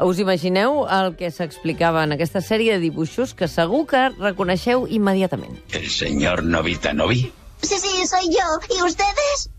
Us 0.04 0.18
imagineu 0.18 0.88
el 0.90 1.14
que 1.16 1.30
s'explicava 1.30 2.02
en 2.04 2.16
aquesta 2.16 2.42
sèrie 2.42 2.74
de 2.74 2.82
dibuixos 2.82 3.36
que 3.38 3.48
segur 3.48 3.86
que 3.88 4.08
reconeixeu 4.18 4.88
immediatament. 4.90 5.60
¿El 5.72 5.88
señor 5.90 6.44
Novita 6.44 6.94
Novi? 6.94 7.32
Sí, 7.62 7.78
sí, 7.80 8.08
soy 8.08 8.34
yo. 8.34 8.76
¿Y 8.76 8.82
ustedes? 8.82 9.50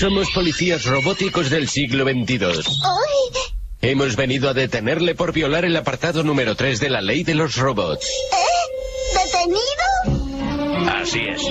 Somos 0.00 0.30
policías 0.30 0.84
robóticos 0.86 1.50
del 1.50 1.68
siglo 1.68 2.04
XXII. 2.04 2.38
¡Uy! 2.40 3.51
Hemos 3.84 4.14
venido 4.14 4.48
a 4.48 4.54
detenerle 4.54 5.16
por 5.16 5.32
violar 5.32 5.64
el 5.64 5.76
apartado 5.76 6.22
número 6.22 6.54
3 6.54 6.78
de 6.78 6.88
la 6.88 7.00
ley 7.00 7.24
de 7.24 7.34
los 7.34 7.56
robots. 7.56 8.06
¿Eh? 8.06 8.62
¿Detenido? 9.24 10.88
Así 10.88 11.18
es. 11.28 11.42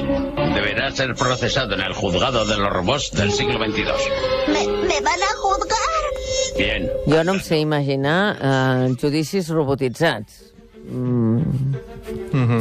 Deberá 0.56 0.92
ser 0.92 1.14
procesado 1.16 1.74
en 1.74 1.82
el 1.82 1.94
juzgado 1.94 2.46
de 2.46 2.56
los 2.56 2.70
robots 2.70 3.12
del 3.12 3.34
siglo 3.34 3.60
XXII. 3.60 3.84
¿Me, 4.48 4.66
me 4.88 5.02
van 5.02 5.22
a 5.22 5.36
juzgar? 5.42 5.78
Bien. 6.58 6.90
Jo 7.06 7.24
no 7.26 7.34
em 7.34 7.42
sé 7.44 7.60
imaginar 7.60 8.38
eh, 8.40 8.96
judicis 8.96 9.50
robotitzats. 9.50 10.54
Mm. 10.88 11.42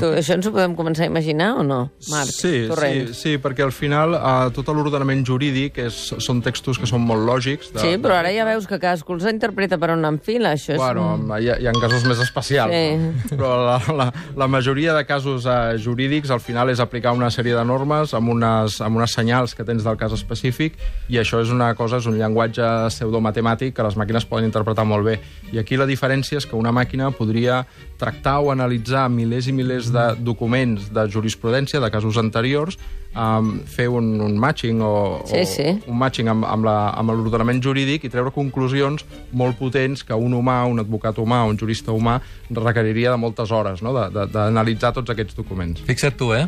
Tu, 0.00 0.10
això 0.18 0.36
ens 0.36 0.46
ho 0.48 0.52
podem 0.54 0.74
començar 0.78 1.04
a 1.04 1.10
imaginar 1.10 1.50
o 1.60 1.64
no, 1.66 1.80
Marc? 2.10 2.30
Sí, 2.34 2.66
sí, 2.68 3.14
sí, 3.16 3.32
perquè 3.42 3.64
al 3.66 3.72
final 3.74 4.14
uh, 4.16 4.48
tot 4.54 4.68
l'ordenament 4.74 5.22
jurídic 5.26 5.78
és, 5.84 5.98
són 6.22 6.40
textos 6.44 6.78
que 6.80 6.88
són 6.88 7.02
molt 7.06 7.24
lògics. 7.26 7.72
De, 7.74 7.82
Sí, 7.82 7.94
però 8.02 8.18
ara 8.20 8.32
ja 8.34 8.44
veus 8.48 8.66
que 8.70 8.78
cadascú 8.80 9.16
els 9.16 9.26
interpreta 9.30 9.78
per 9.80 9.92
on 9.94 10.04
enfila, 10.08 10.54
això 10.56 10.74
és... 10.76 10.80
Bueno, 10.80 11.18
hi 11.38 11.50
ha, 11.50 11.58
hi 11.60 11.68
ha 11.70 11.74
casos 11.80 12.06
més 12.08 12.20
especials, 12.22 12.70
Sí. 12.70 12.96
no? 13.00 13.30
però 13.36 13.52
la, 13.66 13.76
la, 13.96 14.08
la 14.36 14.48
majoria 14.50 14.94
de 14.96 15.04
casos 15.08 15.46
uh, 15.48 15.74
jurídics 15.80 16.30
al 16.30 16.40
final 16.44 16.70
és 16.72 16.80
aplicar 16.82 17.12
una 17.16 17.30
sèrie 17.34 17.54
de 17.56 17.64
normes 17.66 18.14
amb 18.16 18.32
unes, 18.34 18.80
amb 18.84 19.00
unes 19.00 19.14
senyals 19.16 19.54
que 19.56 19.64
tens 19.66 19.84
del 19.86 19.98
cas 20.00 20.12
específic 20.16 20.78
i 21.10 21.18
això 21.20 21.40
és 21.42 21.50
una 21.54 21.72
cosa, 21.78 21.98
és 22.00 22.06
un 22.10 22.18
llenguatge 22.20 22.66
pseudomatemàtic 22.90 23.74
que 23.76 23.86
les 23.86 23.96
màquines 23.98 24.26
poden 24.28 24.46
interpretar 24.50 24.84
molt 24.88 25.06
bé. 25.06 25.18
I 25.52 25.58
aquí 25.62 25.78
la 25.80 25.86
diferència 25.88 26.38
és 26.40 26.46
que 26.46 26.56
una 26.58 26.72
màquina 26.74 27.10
podria 27.14 27.64
tractar 28.00 28.38
o 28.44 28.50
analitzar 28.52 29.08
milers 29.12 29.39
i 29.48 29.52
milers 29.52 29.88
de 29.92 30.14
documents 30.18 30.90
de 30.92 31.04
jurisprudència 31.08 31.80
de 31.80 31.90
casos 31.90 32.16
anteriors, 32.18 32.76
um, 33.16 33.60
fer 33.64 33.88
un, 33.88 34.20
un 34.20 34.36
matching 34.38 34.80
o, 34.82 35.22
Sí, 35.26 35.40
o 35.40 35.46
sí. 35.46 35.66
un 35.86 35.98
matching 35.98 36.28
amb, 36.28 36.44
amb 36.44 36.64
la- 36.64 36.90
amb 36.90 37.10
l'ordenament 37.10 37.62
jurídic 37.62 38.04
i 38.04 38.10
treure 38.10 38.30
conclusions 38.30 39.04
molt 39.32 39.56
potents 39.58 40.04
que 40.04 40.14
un 40.14 40.32
humà, 40.34 40.64
un 40.66 40.80
advocat 40.80 41.16
humà, 41.18 41.44
un 41.48 41.56
jurista 41.58 41.92
humà 41.92 42.20
requeriria 42.50 43.10
de 43.10 43.16
moltes 43.16 43.50
hores 43.50 43.82
no? 43.82 43.94
de- 43.94 44.08
de- 44.10 44.26
d'analitzar 44.32 44.92
tots 44.92 45.10
aquests 45.10 45.34
documents. 45.36 45.80
Fixa't 45.86 46.16
tu, 46.16 46.32
eh? 46.34 46.46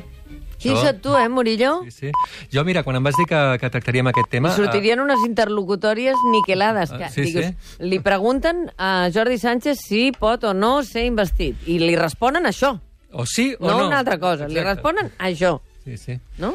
Fixa't 0.62 1.00
tu, 1.02 1.16
eh, 1.19 1.28
Murillo? 1.28 1.83
Sí, 1.85 1.90
sí. 1.90 2.11
Jo, 2.52 2.64
mira, 2.64 2.83
quan 2.87 2.97
em 2.97 3.02
vas 3.04 3.16
dir 3.19 3.26
que, 3.26 3.40
que 3.61 3.71
tractaríem 3.71 4.07
aquest 4.12 4.31
tema... 4.31 4.52
I 4.52 4.57
sortirien 4.57 5.00
unes 5.02 5.19
interlocutòries 5.26 6.16
niquelades. 6.33 6.90
Que, 6.95 7.04
Ah, 7.04 7.11
sí, 7.11 7.23
digues, 7.26 7.50
sí. 7.52 7.83
Li 7.90 7.99
pregunten 8.00 8.71
a 8.78 9.09
Jordi 9.12 9.38
Sánchez 9.38 9.78
si 9.83 10.12
pot 10.12 10.45
o 10.45 10.54
no 10.54 10.83
ser 10.87 11.04
investit. 11.09 11.57
I 11.66 11.78
li 11.83 11.97
responen 11.99 12.47
això. 12.47 12.76
O 13.12 13.26
sí 13.26 13.50
o 13.59 13.66
no, 13.69 13.78
no. 13.81 13.87
una 13.88 13.99
altra 14.00 14.19
cosa. 14.19 14.47
Li 14.49 14.57
Exacte. 14.61 14.75
responen 14.75 15.11
això. 15.19 15.61
Sí, 15.85 15.97
sí. 15.99 16.19
No? 16.38 16.54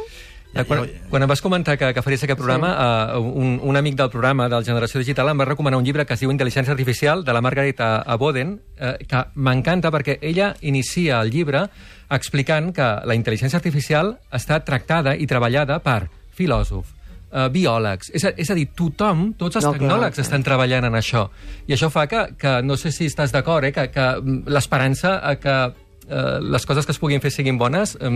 Ja, 0.58 0.66
quan, 0.66 0.84
quan 1.12 1.24
em 1.24 1.30
vas 1.30 1.42
comentar 1.42 1.78
que, 1.78 1.92
que 1.94 2.02
faries 2.02 2.24
aquest 2.26 2.40
programa, 2.40 2.72
sí. 2.74 3.20
uh, 3.20 3.32
un, 3.44 3.60
un 3.64 3.78
amic 3.80 3.96
del 4.00 4.10
programa, 4.14 4.50
del 4.50 4.66
Generació 4.66 5.00
Digital, 5.04 5.30
em 5.32 5.40
va 5.40 5.46
recomanar 5.46 5.78
un 5.80 5.86
llibre 5.86 6.06
que 6.06 6.18
es 6.18 6.24
diu 6.24 6.34
Intel·ligència 6.34 6.74
Artificial, 6.74 7.24
de 7.24 7.36
la 7.36 7.42
Margarita 7.46 8.02
Aboden, 8.02 8.58
uh, 8.82 8.96
que 9.08 9.24
m'encanta 9.36 9.92
perquè 9.94 10.18
ella 10.22 10.54
inicia 10.62 11.22
el 11.22 11.32
llibre 11.34 11.68
explicant 12.10 12.72
que 12.74 12.86
la 13.06 13.16
intel·ligència 13.18 13.60
artificial 13.60 14.16
està 14.34 14.62
tractada 14.66 15.16
i 15.16 15.28
treballada 15.28 15.80
per 15.84 16.08
filòsofs, 16.38 16.94
uh, 17.32 17.48
biòlegs, 17.52 18.12
és 18.16 18.26
a, 18.26 18.32
és 18.38 18.50
a 18.50 18.56
dir, 18.58 18.70
tothom, 18.78 19.34
tots 19.38 19.60
els 19.60 19.66
No, 19.68 19.74
tecnòlegs 19.76 20.16
clar. 20.16 20.26
estan 20.26 20.46
treballant 20.46 20.88
en 20.88 20.96
això. 20.96 21.28
I 21.68 21.76
això 21.76 21.90
fa 21.94 22.08
que, 22.08 22.30
que 22.40 22.62
no 22.64 22.78
sé 22.80 22.94
si 22.96 23.10
estàs 23.12 23.34
d'acord, 23.36 23.68
eh, 23.68 23.74
que, 23.76 23.90
que 23.92 24.08
mm, 24.22 24.48
l'esperança 24.48 25.20
que 25.42 25.58
eh, 26.10 26.40
les 26.42 26.66
coses 26.66 26.86
que 26.86 26.94
es 26.96 27.00
puguin 27.00 27.22
fer 27.24 27.32
siguin 27.32 27.58
bones, 27.60 27.98
eh, 28.00 28.12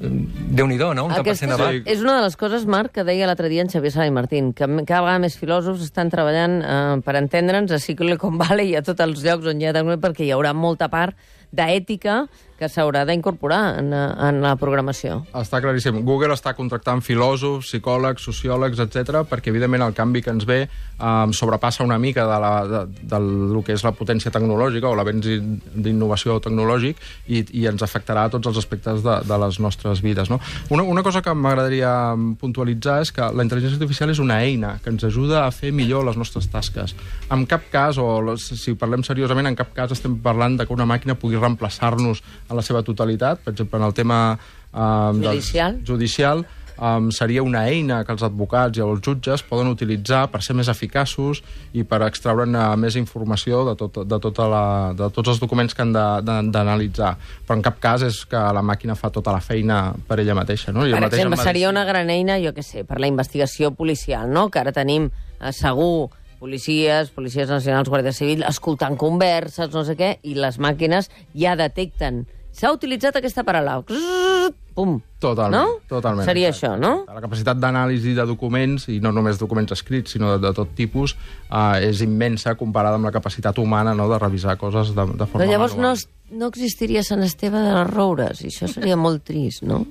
déu-n'hi-do, 0.00 0.92
no? 0.94 1.06
Un 1.08 1.16
Aquesta 1.18 1.46
cent 1.46 1.54
avant. 1.56 1.74
és, 1.74 1.86
és 1.98 2.02
una 2.04 2.16
de 2.18 2.24
les 2.26 2.36
coses, 2.36 2.66
Marc, 2.66 2.94
que 2.94 3.04
deia 3.04 3.28
l'altre 3.28 3.50
dia 3.52 3.64
en 3.64 3.70
Xavier 3.72 3.92
Sala 3.92 4.08
i 4.10 4.14
Martín, 4.14 4.52
que 4.52 4.66
cada 4.86 5.02
vegada 5.04 5.18
més 5.22 5.38
filòsofs 5.40 5.84
estan 5.84 6.12
treballant 6.12 6.60
eh, 6.62 6.98
per 7.04 7.16
entendre'ns 7.20 7.72
a 7.74 7.80
Silicon 7.82 8.38
Valley 8.40 8.74
i 8.74 8.76
a 8.80 8.84
tots 8.86 9.00
els 9.04 9.24
llocs 9.24 9.50
on 9.50 9.60
hi 9.60 9.68
ha 9.68 9.74
perquè 9.74 10.24
hi 10.24 10.32
haurà 10.34 10.54
molta 10.54 10.88
part 10.88 11.16
d'ètica 11.54 12.24
que 12.64 12.70
s'haurà 12.72 13.04
d'incorporar 13.06 13.62
en, 13.82 13.92
eh, 13.92 14.02
en 14.30 14.40
la 14.42 14.56
programació. 14.56 15.20
Està 15.36 15.60
claríssim. 15.60 16.00
Google 16.08 16.32
està 16.34 16.54
contractant 16.56 17.04
filòsofs, 17.04 17.68
psicòlegs, 17.70 18.24
sociòlegs, 18.24 18.80
etc 18.88 19.22
perquè, 19.28 19.52
evidentment, 19.52 19.84
el 19.84 19.94
canvi 19.94 20.22
que 20.24 20.32
ens 20.32 20.46
ve 20.48 20.62
um, 20.98 21.32
sobrepassa 21.36 21.84
una 21.84 21.98
mica 22.00 22.24
de, 22.26 22.38
la, 22.40 22.52
de, 22.70 22.80
del 23.12 23.60
que 23.64 23.74
és 23.76 23.84
la 23.84 23.92
potència 23.96 24.32
tecnològica 24.34 24.88
o 24.88 24.94
l'avenç 24.96 25.28
in- 25.30 25.58
d'innovació 25.74 26.38
tecnològic 26.44 26.98
i, 27.28 27.42
i 27.60 27.66
ens 27.70 27.82
afectarà 27.84 28.26
a 28.26 28.32
tots 28.32 28.48
els 28.50 28.58
aspectes 28.60 29.02
de, 29.04 29.14
de 29.28 29.38
les 29.44 29.58
nostres 29.60 30.00
vides. 30.04 30.30
No? 30.32 30.40
Una, 30.74 30.82
una 30.88 31.02
cosa 31.04 31.20
que 31.22 31.34
m'agradaria 31.34 31.92
puntualitzar 32.40 33.00
és 33.04 33.12
que 33.14 33.26
la 33.34 33.44
intel·ligència 33.44 33.76
artificial 33.78 34.12
és 34.14 34.20
una 34.22 34.40
eina 34.44 34.76
que 34.84 34.92
ens 34.94 35.04
ajuda 35.04 35.44
a 35.44 35.50
fer 35.54 35.72
millor 35.74 36.04
les 36.08 36.16
nostres 36.20 36.48
tasques. 36.52 36.94
En 37.34 37.44
cap 37.50 37.68
cas, 37.72 37.98
o 38.00 38.36
si 38.40 38.74
parlem 38.78 39.04
seriosament, 39.04 39.48
en 39.52 39.58
cap 39.58 39.74
cas 39.76 39.92
estem 39.94 40.16
parlant 40.24 40.56
de 40.60 40.66
que 40.66 40.72
una 40.74 40.86
màquina 40.88 41.16
pugui 41.18 41.36
reemplaçar-nos 41.40 42.22
en 42.54 42.62
la 42.62 42.66
seva 42.66 42.84
totalitat. 42.86 43.42
Per 43.44 43.52
exemple, 43.54 43.80
en 43.80 43.88
el 43.88 43.96
tema 43.96 44.20
um, 44.72 45.22
Judicial. 45.22 45.80
judicial 45.86 46.46
um, 46.78 47.10
seria 47.10 47.42
una 47.42 47.64
eina 47.68 48.02
que 48.04 48.12
els 48.14 48.22
advocats 48.26 48.78
i 48.78 48.82
els 48.84 49.02
jutges 49.04 49.44
poden 49.46 49.70
utilitzar 49.70 50.26
per 50.32 50.42
ser 50.46 50.56
més 50.58 50.70
eficaços 50.70 51.42
i 51.74 51.84
per 51.86 52.00
extraure'n 52.06 52.56
uh, 52.56 52.64
més 52.80 52.96
informació 53.00 53.64
de, 53.68 53.76
tot, 53.80 54.02
de, 54.06 54.18
tota 54.22 54.48
la, 54.50 54.64
de 54.96 55.10
tots 55.14 55.34
els 55.34 55.42
documents 55.42 55.74
que 55.74 55.84
han 55.84 55.94
d'analitzar. 55.94 57.14
Però 57.46 57.58
en 57.58 57.64
cap 57.66 57.78
cas 57.82 58.06
és 58.06 58.24
que 58.30 58.40
la 58.56 58.64
màquina 58.64 58.96
fa 58.98 59.12
tota 59.14 59.34
la 59.34 59.42
feina 59.44 59.86
per 60.08 60.20
ella 60.22 60.36
mateixa. 60.38 60.72
No? 60.72 60.86
I 60.86 60.94
Per 60.94 61.04
mateix 61.06 61.22
exemple, 61.22 61.42
seria 61.42 61.70
una 61.72 61.86
gran 61.88 62.10
eina, 62.10 62.38
jo 62.42 62.54
què 62.56 62.66
sé, 62.66 62.84
per 62.88 63.00
la 63.02 63.10
investigació 63.10 63.74
policial, 63.74 64.30
no? 64.30 64.48
Que 64.50 64.62
ara 64.62 64.74
tenim 64.74 65.10
eh, 65.10 65.52
segur 65.52 66.10
policies, 66.44 67.08
policies 67.14 67.48
nacionals, 67.48 67.88
guàrdia 67.88 68.12
civil, 68.12 68.42
escoltant 68.44 68.98
converses, 69.00 69.70
no 69.72 69.84
sé 69.86 69.94
què, 69.96 70.10
i 70.28 70.34
les 70.36 70.58
màquines 70.60 71.08
ja 71.32 71.54
detecten. 71.56 72.26
S'ha 72.54 72.70
utilitzat 72.72 73.16
aquesta 73.18 73.42
paraula. 73.44 73.80
Pum. 74.74 74.96
Totalment, 75.22 75.54
No? 75.54 75.78
totalment. 75.88 76.26
Seria 76.26 76.50
això, 76.52 76.74
no? 76.78 77.04
La 77.08 77.20
capacitat 77.22 77.56
d'anàlisi 77.62 78.12
de 78.14 78.26
documents, 78.28 78.88
i 78.92 78.98
no 79.00 79.10
només 79.14 79.38
documents 79.40 79.72
escrits, 79.72 80.12
sinó 80.14 80.32
de, 80.34 80.38
de 80.46 80.52
tot 80.54 80.74
tipus, 80.76 81.14
uh, 81.50 81.78
és 81.80 82.02
immensa 82.04 82.54
comparada 82.60 82.98
amb 82.98 83.06
la 83.08 83.12
capacitat 83.14 83.58
humana 83.62 83.94
no, 83.94 84.08
de 84.10 84.18
revisar 84.18 84.56
coses 84.60 84.92
de, 84.94 85.06
de 85.14 85.26
forma 85.26 85.44
Però 85.44 85.50
llavors 85.50 85.74
no, 85.76 85.82
manual. 85.82 85.96
es- 85.96 86.08
no 86.30 86.46
existiria 86.52 87.02
Sant 87.06 87.22
Esteve 87.22 87.58
de 87.62 87.72
les 87.74 87.90
Roures, 87.90 88.42
i 88.44 88.50
això 88.50 88.68
seria 88.68 88.96
molt 88.96 89.24
trist, 89.24 89.62
no? 89.62 89.84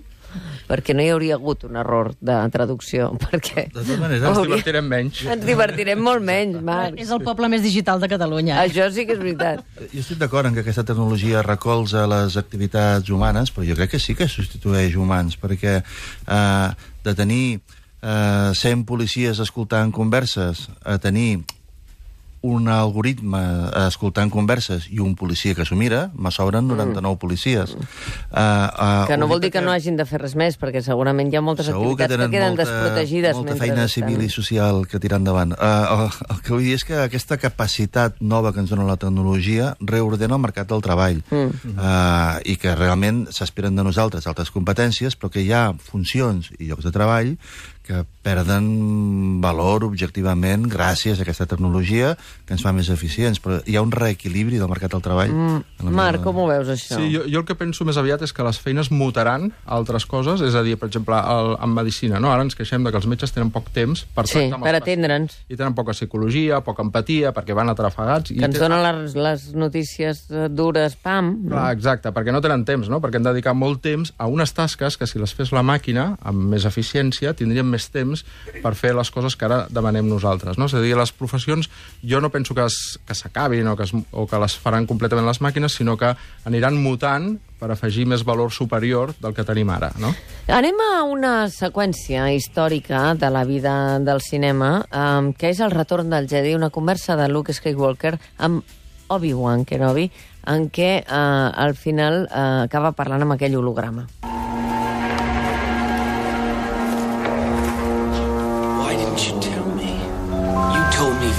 Perquè 0.67 0.95
no 0.95 1.03
hi 1.03 1.09
hauria 1.13 1.35
hagut 1.35 1.65
un 1.67 1.75
error 1.79 2.13
de 2.21 2.35
traducció, 2.53 3.11
perquè... 3.23 3.67
De 3.69 3.79
totes 3.81 3.99
maneres, 3.99 4.23
Ens 4.23 4.37
Hauria- 4.37 4.49
divertirem 4.53 4.87
menys. 4.89 5.21
Ens 5.35 5.45
divertirem 5.45 6.01
molt 6.03 6.23
menys, 6.25 6.61
Marc. 6.63 6.97
És 7.03 7.11
el 7.13 7.21
poble 7.25 7.49
més 7.51 7.61
digital 7.65 7.99
de 8.03 8.09
Catalunya. 8.11 8.61
Això 8.63 8.87
sí 8.93 9.05
que 9.05 9.17
és 9.17 9.21
veritat. 9.21 9.63
Jo 9.93 10.01
estic 10.03 10.19
d'acord 10.21 10.47
en 10.49 10.55
que 10.57 10.63
aquesta 10.65 10.85
tecnologia 10.87 11.43
recolza 11.45 12.05
les 12.09 12.37
activitats 12.39 13.09
humanes, 13.13 13.51
però 13.53 13.67
jo 13.67 13.75
crec 13.79 13.93
que 13.95 14.01
sí 14.01 14.15
que 14.15 14.27
substitueix 14.31 14.95
humans, 14.99 15.37
perquè 15.41 15.79
eh, 15.83 16.69
de 17.03 17.15
tenir 17.15 17.45
eh, 18.01 18.51
100 18.55 18.85
policies 18.89 19.39
escoltant 19.43 19.91
converses 19.95 20.67
a 20.83 20.97
tenir 21.03 21.43
un 22.43 22.67
algoritme 22.67 23.39
escoltant 23.87 24.29
converses 24.31 24.89
i 24.91 24.99
un 24.99 25.13
policia 25.15 25.55
que 25.55 25.63
s'ho 25.63 25.77
mira, 25.79 26.09
me 26.13 26.31
sobren 26.31 26.67
99 26.67 27.15
policies. 27.21 27.71
Uh, 27.71 27.79
uh, 28.35 29.05
Que 29.07 29.15
no 29.17 29.29
vol 29.31 29.39
dir 29.39 29.49
que 29.53 29.61
no 29.63 29.71
hagin 29.71 29.95
de 29.95 30.03
fer 30.05 30.19
res 30.19 30.35
més, 30.35 30.57
perquè 30.59 30.81
segurament 30.83 31.31
hi 31.31 31.39
ha 31.39 31.41
moltes 31.41 31.69
Segur 31.71 31.95
que 31.95 32.03
activitats 32.03 32.11
que, 32.11 32.17
tenen 32.17 32.33
queden 32.33 32.55
molta, 32.57 32.65
desprotegides. 32.67 33.37
molta 33.39 33.55
feina 33.55 33.85
estan- 33.85 33.93
civil 33.95 34.25
i 34.27 34.29
social 34.29 34.83
que 34.91 34.99
tirar 34.99 35.21
endavant. 35.23 35.55
Uh, 35.55 36.03
el, 36.03 36.35
el 36.35 36.41
que 36.43 36.53
vull 36.53 36.67
dir 36.67 36.75
és 36.75 36.83
que 36.83 36.99
aquesta 37.05 37.39
capacitat 37.39 38.19
nova 38.19 38.51
que 38.51 38.59
ens 38.59 38.73
dona 38.73 38.83
la 38.87 38.99
tecnologia 38.99 39.77
reordena 39.79 40.35
el 40.35 40.43
mercat 40.43 40.67
del 40.67 40.83
treball 40.83 41.23
mm. 41.23 41.77
uh, 41.77 42.43
i 42.43 42.57
que 42.59 42.75
realment 42.75 43.25
s'esperen 43.31 43.75
de 43.79 43.87
nosaltres 43.87 44.27
altres 44.27 44.51
competències, 44.51 45.15
però 45.15 45.31
que 45.31 45.41
hi 45.45 45.53
ha 45.55 45.69
funcions 45.79 46.51
i 46.59 46.67
llocs 46.67 46.83
de 46.83 46.91
treball 46.91 47.37
que 47.83 48.05
perden 48.23 49.41
valor 49.43 49.83
objectivament 49.83 50.65
gràcies 50.71 51.19
a 51.19 51.23
aquesta 51.25 51.45
tecnologia 51.51 52.13
que 52.47 52.53
ens 52.55 52.63
fa 52.63 52.71
més 52.75 52.87
eficients, 52.93 53.41
però 53.43 53.59
hi 53.67 53.75
ha 53.75 53.81
un 53.83 53.91
reequilibri 53.91 54.57
del 54.61 54.69
mercat 54.71 54.93
del 54.95 55.01
treball. 55.03 55.31
Mm. 55.33 55.89
Marc, 55.91 56.19
meva- 56.19 56.23
com 56.23 56.37
ho 56.39 56.47
veus, 56.47 56.69
això? 56.71 56.95
Sí, 56.99 57.09
jo, 57.13 57.25
jo 57.27 57.41
el 57.41 57.45
que 57.45 57.55
penso 57.59 57.83
més 57.85 57.97
aviat 57.99 58.21
és 58.23 58.31
que 58.33 58.43
les 58.47 58.59
feines 58.59 58.89
mutaran 58.91 59.51
altres 59.65 60.05
coses, 60.05 60.41
és 60.41 60.55
a 60.55 60.63
dir, 60.63 60.77
per 60.79 60.87
exemple, 60.89 61.15
el, 61.17 61.57
en 61.59 61.73
medicina, 61.75 62.19
no? 62.23 62.31
Ara 62.31 62.43
ens 62.47 62.55
queixem 62.55 62.83
de 62.83 62.91
que 62.91 62.97
els 63.01 63.07
metges 63.11 63.33
tenen 63.35 63.51
poc 63.51 63.67
temps 63.75 64.05
per 64.15 64.25
Sí, 64.27 64.37
tractar 64.39 64.55
amb 64.61 64.63
per 64.69 64.75
atendre'ns. 64.79 65.37
I 65.49 65.57
tenen 65.59 65.75
poca 65.75 65.91
psicologia, 65.91 66.61
poca 66.63 66.83
empatia, 66.87 67.33
perquè 67.35 67.53
van 67.53 67.69
atrafegats. 67.69 68.31
i 68.31 68.37
Que 68.39 68.45
ens 68.45 68.55
tenen- 68.59 68.79
donen 68.79 69.03
les, 69.03 69.15
les 69.15 69.53
notícies 69.53 70.23
eh, 70.31 70.47
dures, 70.49 70.95
pam. 70.95 71.33
no? 71.43 71.55
Clar, 71.57 71.71
exacte, 71.75 72.11
perquè 72.15 72.31
no 72.31 72.39
tenen 72.41 72.63
temps, 72.65 72.87
no? 72.87 73.01
Perquè 73.01 73.17
han 73.19 73.23
de 73.27 73.33
dedicar 73.33 73.53
molt 73.53 73.81
temps 73.81 74.13
a 74.17 74.27
unes 74.27 74.53
tasques 74.53 74.95
que 74.97 75.07
si 75.07 75.19
les 75.19 75.33
fes 75.33 75.51
la 75.51 75.63
màquina, 75.63 76.17
amb 76.23 76.47
més 76.53 76.63
eficiència, 76.65 77.33
tindríem 77.33 77.72
més 77.73 77.89
temps 77.93 78.21
per 78.61 78.75
fer 78.77 78.93
les 78.95 79.09
coses 79.11 79.35
que 79.35 79.47
ara 79.49 79.63
demanem 79.73 80.05
nosaltres, 80.09 80.59
no? 80.61 80.69
És 80.69 80.75
a 80.77 80.81
dir, 80.83 80.93
les 80.99 81.11
professions 81.17 81.69
jo 82.05 82.21
no 82.21 82.29
penso 82.29 82.53
que 82.55 82.65
es- 82.69 82.99
que 83.07 83.17
s'acabin 83.17 83.67
o, 83.67 83.75
que 83.75 83.83
es, 83.89 83.93
o 84.11 84.27
que 84.29 84.39
les 84.39 84.55
faran 84.61 84.85
completament 84.87 85.25
les 85.27 85.41
màquines, 85.41 85.73
sinó 85.73 85.97
que 85.97 86.13
aniran 86.45 86.77
mutant 86.77 87.33
per 87.63 87.71
afegir 87.71 88.05
més 88.05 88.25
valor 88.27 88.51
superior 88.51 89.13
del 89.23 89.33
que 89.33 89.45
tenim 89.47 89.69
ara, 89.71 89.91
no? 89.97 90.11
Anem 90.51 90.75
a 90.83 91.03
una 91.07 91.47
seqüència 91.49 92.25
històrica 92.35 93.13
de 93.15 93.29
la 93.31 93.45
vida 93.47 93.99
del 94.03 94.19
cinema, 94.21 94.83
um, 94.91 95.31
que 95.33 95.49
és 95.53 95.61
el 95.63 95.71
retorn 95.71 96.09
del 96.11 96.27
Jedi, 96.27 96.53
una 96.55 96.69
conversa 96.69 97.15
de 97.15 97.29
Luke 97.31 97.53
Skywalker 97.55 98.17
amb 98.37 98.63
Obi-Wan 99.13 99.63
Kenobi, 99.65 100.09
en 100.51 100.67
què 100.75 101.05
uh, 101.07 101.51
al 101.55 101.75
final 101.79 102.25
uh, 102.27 102.63
acaba 102.67 102.91
parlant 102.91 103.23
amb 103.23 103.37
aquell 103.37 103.55
holograma. 103.55 104.07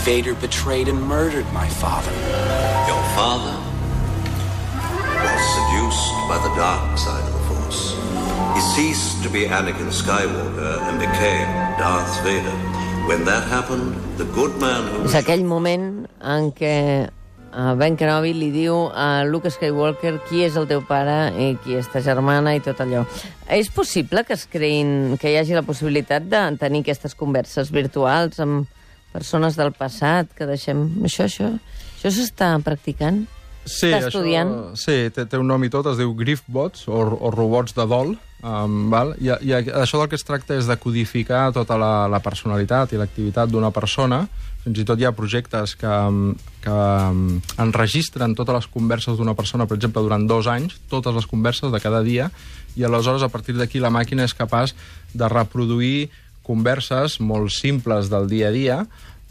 Vader 0.05 0.35
betrayed 0.35 0.89
and 0.89 1.01
murdered 1.01 1.51
my 1.55 1.67
father. 1.67 2.13
Your 2.93 3.03
father 3.17 3.57
was 5.25 5.41
seduced 5.57 6.13
by 6.29 6.37
the 6.45 6.53
dark 6.61 6.99
side 6.99 7.25
of 7.25 7.33
the 7.33 7.45
Force. 7.49 7.97
He 8.53 8.61
ceased 8.77 9.23
to 9.23 9.31
be 9.31 9.47
Anakin 9.47 9.89
Skywalker 9.89 10.77
and 10.89 11.01
became 11.01 11.49
Darth 11.81 12.21
Vader. 12.23 12.53
When 13.09 13.25
that 13.25 13.49
happened, 13.49 13.97
the 14.19 14.29
good 14.37 14.53
man 14.61 14.85
who 14.93 15.09
És 15.09 15.17
aquell 15.17 15.41
moment 15.49 16.05
en 16.21 16.53
què 16.53 16.77
uh, 17.09 17.73
Ben 17.81 17.97
Kenobi 17.97 18.37
li 18.37 18.51
diu 18.53 18.77
a 18.93 19.25
Luke 19.25 19.49
Skywalker 19.49 20.19
qui 20.29 20.45
és 20.45 20.61
el 20.61 20.69
teu 20.69 20.85
pare 20.85 21.33
i 21.33 21.55
qui 21.65 21.81
és 21.81 21.89
ta 21.89 22.05
germana 22.05 22.53
i 22.53 22.61
tot 22.61 22.85
allò. 22.85 23.07
És 23.49 23.73
possible 23.73 24.29
que 24.29 24.37
es 24.37 24.45
creïn, 24.53 25.17
que 25.17 25.33
hi 25.33 25.41
hagi 25.41 25.57
la 25.57 25.65
possibilitat 25.65 26.29
de 26.29 26.47
tenir 26.61 26.85
aquestes 26.85 27.17
converses 27.17 27.73
virtuals 27.73 28.45
amb 28.45 28.69
persones 29.14 29.56
del 29.59 29.73
passat, 29.76 30.35
que 30.35 30.49
deixem... 30.50 30.85
Això, 31.06 31.28
això, 31.30 31.54
això 31.94 32.12
s'està 32.12 32.50
practicant? 32.66 33.25
Sí, 33.64 33.88
Està 33.88 34.11
estudiant? 34.11 34.50
Això, 34.52 34.76
sí, 34.83 34.97
té, 35.14 35.25
té 35.30 35.40
un 35.40 35.49
nom 35.49 35.62
i 35.64 35.71
tot, 35.73 35.87
es 35.88 36.00
diu 36.00 36.12
Griffbots, 36.18 36.85
o, 36.92 37.00
o 37.00 37.30
robots 37.33 37.76
de 37.76 37.87
dol, 37.88 38.12
um, 38.44 38.80
val? 38.92 39.14
I, 39.23 39.33
i 39.40 39.54
això 39.56 40.00
del 40.00 40.11
que 40.12 40.18
es 40.21 40.26
tracta 40.26 40.59
és 40.59 40.68
de 40.68 40.76
codificar 40.80 41.47
tota 41.56 41.78
la, 41.80 41.92
la 42.12 42.21
personalitat 42.25 42.92
i 42.92 43.00
l'activitat 43.00 43.52
d'una 43.52 43.73
persona, 43.75 44.25
fins 44.64 44.80
i 44.80 44.85
tot 44.88 45.00
hi 45.00 45.09
ha 45.09 45.14
projectes 45.16 45.75
que, 45.80 45.94
que 46.64 46.75
um, 46.75 47.38
enregistren 47.64 48.37
totes 48.37 48.61
les 48.61 48.68
converses 48.73 49.16
d'una 49.16 49.37
persona, 49.37 49.68
per 49.68 49.78
exemple, 49.78 50.04
durant 50.04 50.28
dos 50.28 50.49
anys, 50.50 50.76
totes 50.92 51.16
les 51.16 51.28
converses 51.28 51.73
de 51.73 51.80
cada 51.80 52.04
dia, 52.04 52.30
i 52.76 52.85
aleshores, 52.85 53.23
a 53.23 53.30
partir 53.33 53.56
d'aquí, 53.56 53.80
la 53.80 53.92
màquina 53.94 54.26
és 54.26 54.35
capaç 54.37 54.75
de 55.14 55.28
reproduir 55.30 56.11
converses 56.45 57.19
molt 57.21 57.51
simples 57.51 58.11
del 58.13 58.29
dia 58.31 58.49
a 58.49 58.55
dia, 58.55 58.79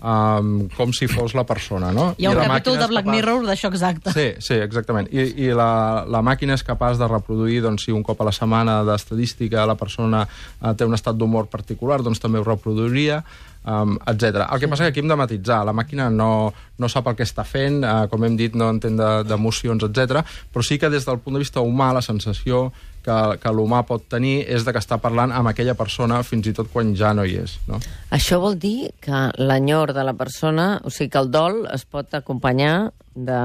um, 0.03 0.67
com 0.75 0.91
si 0.93 1.07
fos 1.07 1.33
la 1.37 1.45
persona, 1.47 1.91
no? 1.95 2.09
Hi 2.17 2.25
ha 2.27 2.31
I 2.31 2.33
un 2.33 2.39
la 2.41 2.47
capítol 2.49 2.77
de 2.81 2.87
Black 2.91 3.05
capaç- 3.07 3.15
Mirror 3.15 3.45
d'això 3.47 3.69
exacte. 3.71 4.11
Sí, 4.11 4.25
sí, 4.43 4.57
exactament. 4.59 5.07
I, 5.13 5.29
i 5.45 5.53
la, 5.55 6.03
la 6.09 6.21
màquina 6.25 6.57
és 6.57 6.65
capaç 6.67 6.99
de 6.99 7.07
reproduir, 7.07 7.61
doncs, 7.63 7.85
si 7.87 7.95
un 7.95 8.03
cop 8.03 8.19
a 8.21 8.27
la 8.27 8.35
setmana 8.35 8.81
d'estadística 8.83 9.65
la 9.69 9.77
persona 9.79 10.25
eh, 10.27 10.73
té 10.75 10.83
un 10.85 10.93
estat 10.97 11.15
d'humor 11.15 11.47
particular, 11.53 12.01
doncs 12.03 12.19
també 12.19 12.41
ho 12.41 12.47
reproduiria, 12.47 13.21
um, 13.63 13.95
etc. 14.11 14.43
El 14.51 14.59
que 14.59 14.67
passa 14.67 14.83
que 14.83 14.91
aquí 14.91 14.99
hem 15.05 15.07
de 15.13 15.15
matitzar. 15.23 15.63
La 15.65 15.73
màquina 15.73 16.09
no, 16.11 16.51
no 16.83 16.89
sap 16.91 17.07
el 17.07 17.15
que 17.15 17.23
està 17.25 17.45
fent, 17.47 17.81
eh, 17.87 17.93
com 18.11 18.23
hem 18.27 18.35
dit, 18.39 18.53
no 18.59 18.67
entén 18.73 18.97
de- 18.99 19.23
d'emocions, 19.29 19.83
etc. 19.87 20.25
però 20.53 20.63
sí 20.67 20.77
que 20.77 20.89
des 20.91 21.05
del 21.07 21.19
punt 21.23 21.39
de 21.39 21.45
vista 21.47 21.63
humà 21.63 21.93
la 21.95 22.01
sensació 22.03 22.67
que, 23.03 23.15
que 23.41 23.51
l'humà 23.51 23.81
pot 23.87 24.05
tenir 24.07 24.45
és 24.47 24.63
de 24.63 24.71
que 24.71 24.79
està 24.79 24.95
parlant 25.03 25.31
amb 25.35 25.49
aquella 25.51 25.73
persona 25.75 26.21
fins 26.23 26.47
i 26.47 26.53
tot 26.55 26.69
quan 26.71 26.93
ja 26.95 27.11
no 27.13 27.25
hi 27.27 27.35
és. 27.41 27.57
No? 27.67 27.79
Això 28.15 28.39
vol 28.39 28.55
dir 28.59 28.93
que 29.03 29.25
l'enyor 29.43 29.91
de 29.95 30.03
la 30.07 30.13
persona, 30.15 30.79
o 30.83 30.89
sigui 30.89 31.09
que 31.11 31.19
el 31.19 31.31
dol 31.31 31.65
es 31.73 31.83
pot 31.83 32.13
acompanyar 32.15 32.93
de, 33.15 33.39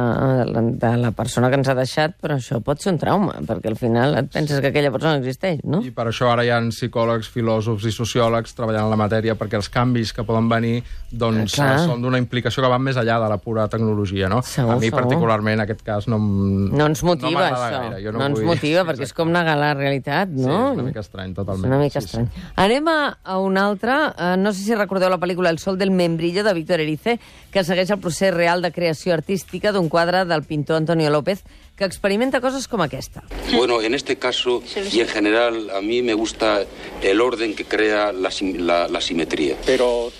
de 0.81 0.91
la 0.97 1.11
persona 1.13 1.51
que 1.51 1.59
ens 1.61 1.69
ha 1.69 1.75
deixat, 1.77 2.15
però 2.21 2.37
això 2.39 2.61
pot 2.65 2.81
ser 2.83 2.93
un 2.95 2.99
trauma, 3.01 3.35
perquè 3.47 3.69
al 3.71 3.77
final 3.81 4.17
et 4.21 4.31
penses 4.33 4.61
que 4.63 4.71
aquella 4.73 4.91
persona 4.95 5.19
existeix, 5.21 5.61
no? 5.65 5.81
I 5.85 5.91
per 5.95 6.07
això 6.11 6.31
ara 6.33 6.45
hi 6.47 6.51
ha 6.55 6.59
psicòlegs, 6.69 7.29
filòsofs 7.33 7.85
i 7.89 7.93
sociòlegs 7.95 8.55
treballant 8.57 8.87
en 8.89 8.93
la 8.93 8.99
matèria 9.01 9.37
perquè 9.39 9.59
els 9.61 9.69
canvis 9.73 10.13
que 10.17 10.25
poden 10.27 10.49
venir 10.51 10.83
doncs, 11.11 11.59
eh, 11.59 11.69
són 11.87 12.03
d'una 12.03 12.19
implicació 12.21 12.63
que 12.65 12.71
van 12.73 12.83
més 12.85 12.97
enllà 13.01 13.19
de 13.23 13.29
la 13.33 13.39
pura 13.43 13.67
tecnologia. 13.69 14.29
No? 14.29 14.41
Segur, 14.43 14.75
a 14.75 14.79
mi, 14.79 14.89
segur. 14.89 15.03
particularment, 15.03 15.63
aquest 15.65 15.83
cas 15.87 16.09
no, 16.09 16.19
No 16.19 16.87
ens 16.87 17.03
motiva, 17.05 17.49
no 17.51 17.57
això. 17.57 17.83
Gaire. 17.83 18.03
Jo 18.05 18.13
no, 18.13 18.19
no, 18.23 18.27
ens 18.31 18.39
vull... 18.41 18.49
motiva, 18.53 18.85
perquè 18.89 19.09
és 19.09 19.15
com 19.17 19.33
negar 19.33 19.57
la 19.59 19.73
realitat, 19.75 20.33
Sí, 20.33 20.45
no? 20.47 20.59
és 20.73 20.79
una 20.81 20.87
mica 20.89 21.05
estrany, 21.05 21.35
totalment. 21.37 21.65
És 21.67 21.73
una 21.75 21.81
mica 21.83 22.01
Sí, 22.01 22.07
estrany. 22.07 22.29
Anem 22.57 22.89
a, 22.93 22.99
a 23.25 23.39
un 23.43 23.59
altre. 23.59 23.97
Uh, 24.15 24.35
no 24.41 24.53
sé 24.53 24.65
si 24.65 24.75
recordeu 24.79 25.11
la 25.11 25.19
pel·lícula 25.21 25.51
El 25.51 25.59
sol 25.59 25.79
del 25.79 25.91
membrillo, 25.91 26.45
de 26.45 26.55
Víctor 26.55 26.81
Erice, 26.81 27.19
que 27.53 27.65
segueix 27.65 27.91
el 27.91 28.01
procés 28.01 28.33
real 28.35 28.63
de 28.63 28.73
creació 28.73 29.15
artística 29.15 29.58
crítica 29.59 29.73
d'un 29.73 29.89
quadre 29.89 30.25
del 30.25 30.43
pintor 30.45 30.77
Antonio 30.77 31.11
López 31.11 31.43
que 31.77 31.85
experimenta 31.85 32.41
cosas 32.41 32.69
como 32.69 32.85
aquesta. 32.85 33.23
Bueno, 33.53 33.83
en 33.83 33.95
este 33.95 34.17
caso 34.17 34.63
y 34.93 35.01
en 35.01 35.09
general 35.09 35.71
a 35.71 35.81
mí 35.81 36.03
me 36.03 36.15
gusta 36.15 36.65
el 37.03 37.21
orden 37.21 37.55
que 37.55 37.65
crea 37.65 38.13
la, 38.13 38.31
la, 38.59 38.89
la 38.89 39.01
simetría. 39.01 39.57
Pero 39.67 40.13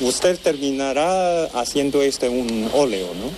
usted 0.00 0.38
terminará 0.38 1.44
haciendo 1.58 2.02
este 2.02 2.28
un 2.28 2.70
óleo, 2.72 3.08
¿no? 3.14 3.30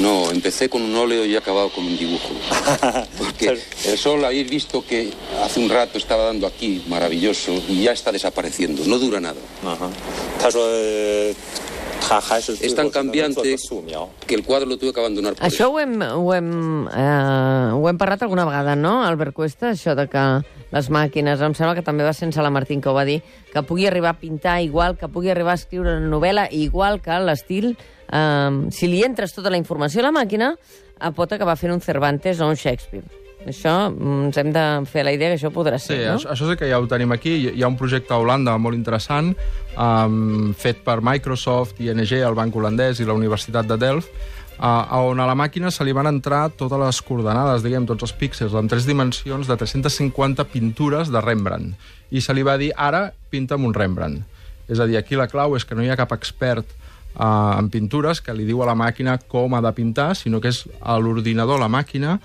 No, 0.00 0.30
empecé 0.30 0.70
con 0.70 0.80
un 0.80 0.96
óleo 0.96 1.26
y 1.26 1.34
he 1.34 1.36
acabado 1.36 1.68
con 1.70 1.84
un 1.84 1.96
dibujo. 1.98 2.30
Porque 3.18 3.58
el 3.86 3.98
sol 3.98 4.24
habéis 4.24 4.48
visto 4.48 4.84
que 4.86 5.10
hace 5.42 5.60
un 5.60 5.68
rato 5.68 5.98
estaba 5.98 6.24
dando 6.24 6.46
aquí, 6.46 6.82
maravilloso, 6.88 7.52
y 7.68 7.82
ya 7.82 7.92
está 7.92 8.10
desapareciendo, 8.10 8.82
no 8.86 8.98
dura 8.98 9.20
nada. 9.20 9.40
Ajá. 9.62 9.90
Es 12.60 12.74
tan 12.74 12.90
cambiante 12.90 13.56
que 14.26 14.34
el 14.34 14.44
cuadro 14.44 14.68
lo 14.68 14.76
tuve 14.76 14.92
que 14.92 15.00
abandonar 15.00 15.34
por 15.34 15.46
Això 15.46 15.70
ho 15.72 15.80
hem, 15.80 16.00
ho, 16.02 16.34
hem, 16.34 16.86
eh, 16.88 17.70
ho 17.72 17.88
hem 17.88 17.98
parlat 17.98 18.22
alguna 18.22 18.44
vegada, 18.44 18.76
no, 18.76 19.02
Albert 19.04 19.34
Cuesta? 19.34 19.72
Això 19.72 19.94
de 19.96 20.06
que 20.12 20.24
les 20.74 20.90
màquines, 20.90 21.40
em 21.40 21.56
sembla 21.56 21.74
que 21.74 21.86
també 21.86 22.04
va 22.04 22.12
sense 22.12 22.42
la 22.42 22.52
Martín 22.52 22.82
que 22.84 22.90
ho 22.92 22.96
va 22.96 23.06
dir, 23.08 23.22
que 23.52 23.64
pugui 23.64 23.88
arribar 23.88 24.14
a 24.14 24.20
pintar 24.20 24.60
igual, 24.62 24.98
que 25.00 25.08
pugui 25.08 25.32
arribar 25.32 25.56
a 25.56 25.60
escriure 25.62 25.96
una 25.96 26.08
novel·la 26.12 26.48
igual 26.52 27.00
que 27.02 27.18
l'estil... 27.24 27.74
Eh, 28.14 28.50
si 28.70 28.86
li 28.90 29.02
entres 29.02 29.32
tota 29.32 29.50
la 29.50 29.58
informació 29.58 30.04
a 30.04 30.10
la 30.10 30.14
màquina, 30.14 30.54
eh, 31.00 31.12
pot 31.16 31.32
acabar 31.32 31.56
fent 31.56 31.72
un 31.72 31.80
Cervantes 31.80 32.40
o 32.40 32.50
un 32.52 32.60
Shakespeare. 32.60 33.23
Això 33.46 33.90
mm, 33.90 34.20
ens 34.28 34.38
hem 34.40 34.52
de 34.54 34.64
fer 34.88 35.02
la 35.04 35.12
idea 35.12 35.28
que 35.32 35.36
això 35.38 35.50
podrà 35.52 35.78
Sí, 35.78 35.92
ser, 35.92 35.98
no? 36.08 36.14
això, 36.18 36.30
això 36.32 36.48
sí 36.50 36.56
que 36.56 36.68
ja 36.70 36.78
ho 36.80 36.86
tenim 36.88 37.12
aquí. 37.12 37.34
Hi- 37.44 37.52
Hi 37.58 37.62
ha 37.62 37.68
un 37.68 37.76
projecte 37.76 38.14
a 38.14 38.18
Holanda 38.22 38.56
molt 38.58 38.76
interessant 38.78 39.34
um, 39.76 40.52
fet 40.56 40.80
per 40.84 41.00
Microsoft, 41.04 41.80
ING, 41.80 42.00
el 42.00 42.34
Banc 42.38 42.56
Holandès 42.56 43.00
i 43.00 43.08
la 43.08 43.16
Universitat 43.16 43.66
de 43.68 43.76
Delft, 43.80 44.08
uh, 44.58 44.86
on 45.02 45.20
a 45.20 45.26
la 45.28 45.34
màquina 45.38 45.70
se 45.74 45.84
li 45.84 45.92
van 45.96 46.06
entrar 46.10 46.46
totes 46.56 46.78
les 46.80 47.00
coordenades, 47.02 47.62
diguem, 47.64 47.86
tots 47.86 48.06
els 48.06 48.14
píxels, 48.16 48.54
en 48.54 48.68
tres 48.70 48.86
dimensions 48.86 49.46
de 49.50 49.56
350 49.60 50.44
pintures 50.52 51.10
de 51.12 51.20
Rembrandt. 51.20 51.74
I 52.14 52.20
se 52.22 52.34
li 52.36 52.42
va 52.46 52.56
dir, 52.60 52.72
ara 52.76 53.08
pinta'm 53.30 53.64
un 53.66 53.74
Rembrandt. 53.74 54.22
És 54.68 54.80
a 54.80 54.86
dir, 54.88 54.96
aquí 54.96 55.16
la 55.18 55.26
clau 55.28 55.56
és 55.58 55.64
que 55.68 55.74
no 55.76 55.82
hi 55.84 55.90
ha 55.92 55.96
cap 56.00 56.12
expert 56.16 56.64
uh, 57.18 57.58
en 57.58 57.68
pintures 57.68 58.22
que 58.24 58.32
li 58.32 58.46
diu 58.48 58.62
a 58.64 58.68
la 58.70 58.76
màquina 58.78 59.18
com 59.28 59.52
ha 59.54 59.60
de 59.60 59.72
pintar, 59.76 60.14
sinó 60.16 60.40
que 60.40 60.48
és 60.54 60.62
a 60.80 60.96
l'ordinador, 60.98 61.60
la 61.60 61.68
màquina, 61.68 62.16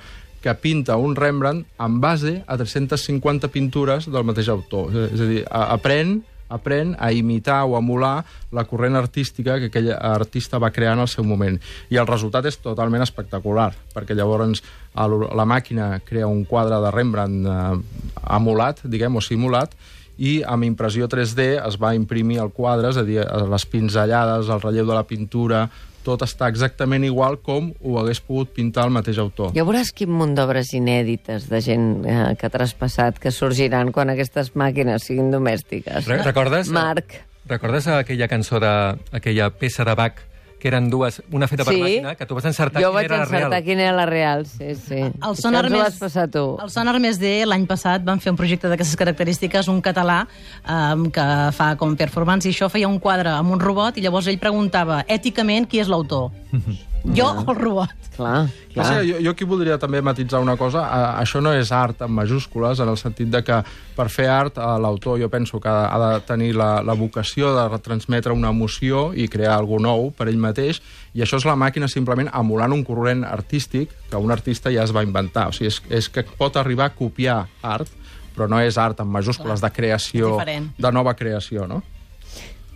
que 0.41 0.53
pinta 0.55 0.97
un 0.97 1.15
Rembrandt 1.15 1.67
en 1.79 1.99
base 2.01 2.43
a 2.47 2.57
350 2.57 3.49
pintures 3.53 4.09
del 4.11 4.27
mateix 4.27 4.49
autor. 4.49 4.93
És 5.09 5.19
a 5.19 5.29
dir, 5.29 5.45
aprèn 5.49 6.19
aprèn 6.49 6.95
a 6.97 7.11
imitar 7.13 7.61
o 7.69 7.77
emular 7.77 8.25
la 8.51 8.65
corrent 8.65 8.97
artística 8.97 9.59
que 9.61 9.69
aquell 9.69 9.91
artista 9.93 10.57
va 10.57 10.71
crear 10.73 10.95
en 10.97 11.03
el 11.05 11.07
seu 11.07 11.23
moment. 11.23 11.59
I 11.93 12.01
el 12.01 12.09
resultat 12.09 12.49
és 12.49 12.57
totalment 12.57 13.05
espectacular, 13.05 13.69
perquè 13.93 14.17
llavors 14.17 14.63
la 14.97 15.45
màquina 15.45 15.99
crea 16.05 16.27
un 16.27 16.43
quadre 16.49 16.81
de 16.81 16.91
Rembrandt 16.91 17.45
eh, 17.45 18.01
emulat, 18.35 18.81
diguem, 18.89 19.15
o 19.15 19.21
simulat, 19.21 19.77
i 20.19 20.41
amb 20.43 20.65
impressió 20.67 21.07
3D 21.07 21.61
es 21.61 21.77
va 21.79 21.93
imprimir 21.95 22.41
el 22.43 22.49
quadre, 22.51 22.89
és 22.89 22.97
a 22.99 23.05
dir, 23.07 23.21
les 23.23 23.65
pinzellades, 23.71 24.49
el 24.51 24.59
relleu 24.65 24.89
de 24.89 24.97
la 24.97 25.05
pintura, 25.07 25.69
tot 26.05 26.23
està 26.25 26.49
exactament 26.51 27.05
igual 27.07 27.39
com 27.45 27.71
ho 27.81 27.97
hagués 28.01 28.21
pogut 28.23 28.53
pintar 28.55 28.87
el 28.87 28.93
mateix 28.95 29.19
autor. 29.21 29.53
Ja 29.57 29.65
veuràs 29.67 29.91
quin 29.95 30.11
munt 30.13 30.35
d'obres 30.37 30.73
inèdites 30.77 31.49
de 31.51 31.61
gent 31.65 31.89
eh, 32.05 32.21
que 32.39 32.47
ha 32.47 32.53
traspassat 32.53 33.19
que 33.21 33.33
sorgiran 33.35 33.93
quan 33.95 34.13
aquestes 34.13 34.53
màquines 34.59 35.09
siguin 35.09 35.31
domèstiques. 35.33 36.07
Re 36.07 36.21
recordes? 36.23 36.71
Marc. 36.73 37.19
Recordes 37.49 37.87
aquella 37.89 38.27
cançó 38.29 38.59
de... 38.61 38.73
aquella 39.11 39.49
peça 39.49 39.85
de 39.87 39.95
Bach 39.97 40.19
que 40.59 40.67
eren 40.67 40.89
dues, 40.91 41.21
una 41.31 41.47
feta 41.47 41.63
per 41.63 41.73
Sí. 41.73 41.79
màquina, 41.81 42.15
que 42.19 42.25
tu 42.27 42.35
vas 42.35 42.45
encertar 42.45 42.81
jo 42.81 42.89
quina 42.89 42.97
vaig 42.97 43.05
era 43.05 43.15
la 43.17 43.23
encertar 43.23 43.49
real. 43.49 43.63
quina 43.63 43.81
era 43.83 43.93
la 43.95 44.05
real, 44.05 44.45
sí, 44.45 44.75
sí. 44.75 44.99
El 44.99 45.35
sonar 45.39 45.63
Això 45.65 45.71
més... 45.71 45.81
vas 45.83 45.99
passar 45.99 46.27
tu. 46.27 46.57
El 46.61 46.69
sonar 46.69 46.99
més 46.99 47.17
D, 47.19 47.45
l'any 47.47 47.65
passat, 47.65 48.03
van 48.03 48.19
fer 48.19 48.31
un 48.33 48.37
projecte 48.37 48.67
d'aquestes 48.67 48.97
característiques, 48.99 49.67
un 49.71 49.81
català 49.81 50.27
um, 50.67 51.09
que 51.09 51.25
fa 51.55 51.75
com 51.79 51.95
performance, 51.95 52.45
i 52.47 52.51
això 52.51 52.69
feia 52.69 52.87
un 52.91 52.99
quadre 52.99 53.29
amb 53.29 53.51
un 53.55 53.59
robot, 53.59 53.97
i 53.97 54.01
llavors 54.01 54.27
ell 54.27 54.37
preguntava, 54.39 55.05
èticament, 55.07 55.65
qui 55.69 55.79
és 55.79 55.87
l'autor? 55.87 56.29
jo 57.15 57.25
o 57.25 57.51
el 57.51 57.55
robot? 57.57 57.95
Clar, 58.15 58.49
Clar. 58.73 58.85
Sí, 58.85 59.11
jo, 59.11 59.19
jo 59.23 59.31
aquí 59.31 59.45
voldria 59.47 59.77
també 59.79 60.01
matitzar 60.03 60.41
una 60.43 60.57
cosa. 60.59 60.83
A, 60.85 60.99
això 61.21 61.41
no 61.41 61.53
és 61.55 61.71
art 61.71 62.01
en 62.05 62.11
majúscules, 62.11 62.81
en 62.83 62.91
el 62.91 62.97
sentit 62.99 63.29
de 63.31 63.41
que 63.45 63.59
per 63.95 64.07
fer 64.11 64.27
art 64.29 64.59
eh, 64.59 64.67
l'autor 64.83 65.19
jo 65.21 65.29
penso 65.31 65.61
que 65.63 65.71
ha 65.71 65.99
de 66.03 66.11
tenir 66.27 66.51
la, 66.59 66.83
la 66.83 66.95
vocació 66.99 67.53
de 67.55 67.67
retransmetre 67.69 68.35
una 68.35 68.51
emoció 68.51 69.09
i 69.15 69.29
crear 69.31 69.55
alguna 69.55 69.89
nou 69.89 70.09
per 70.11 70.27
ell 70.27 70.37
mateix, 70.41 70.81
i 71.15 71.23
això 71.23 71.39
és 71.39 71.47
la 71.47 71.55
màquina 71.55 71.87
simplement 71.87 72.27
emulant 72.35 72.75
un 72.75 72.83
corrent 72.83 73.23
artístic 73.23 73.93
que 74.11 74.19
un 74.19 74.31
artista 74.35 74.69
ja 74.73 74.83
es 74.83 74.93
va 74.95 75.05
inventar. 75.07 75.47
O 75.49 75.55
sigui, 75.55 75.71
és, 75.71 75.79
és 76.01 76.11
que 76.11 76.25
pot 76.37 76.59
arribar 76.59 76.89
a 76.89 76.95
copiar 76.95 77.45
art, 77.63 77.89
però 78.35 78.49
no 78.51 78.59
és 78.59 78.77
art 78.77 78.99
en 78.99 79.07
majúscules 79.07 79.63
de 79.63 79.71
creació, 79.71 80.37
de 80.43 80.91
nova 80.91 81.15
creació, 81.15 81.65
no? 81.67 81.81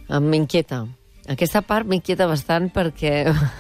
Em 0.10 0.32
M'inquieta. 0.32 0.86
Aquesta 1.31 1.62
part 1.63 1.88
m'inquieta 1.88 2.25
bastant 2.27 2.65
perquè 2.75 3.13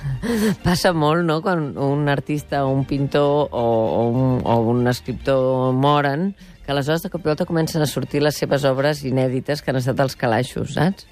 passa 0.65 0.91
molt, 0.91 1.23
no?, 1.23 1.39
quan 1.45 1.69
un 1.79 2.09
artista 2.11 2.65
un 2.67 2.83
pintor 2.83 3.47
o, 3.55 3.63
o, 3.63 4.01
un, 4.11 4.41
o 4.43 4.57
un 4.73 4.87
escriptor 4.91 5.71
moren, 5.71 6.33
aleshores 6.73 7.03
de 7.05 7.09
cop 7.13 7.21
i 7.23 7.29
volta 7.31 7.45
comencen 7.47 7.81
a 7.81 7.87
sortir 7.87 8.21
les 8.25 8.35
seves 8.41 8.65
obres 8.67 9.03
inèdites 9.07 9.61
que 9.63 9.71
han 9.71 9.79
estat 9.79 9.99
als 10.03 10.17
calaixos, 10.19 10.73
saps? 10.75 11.05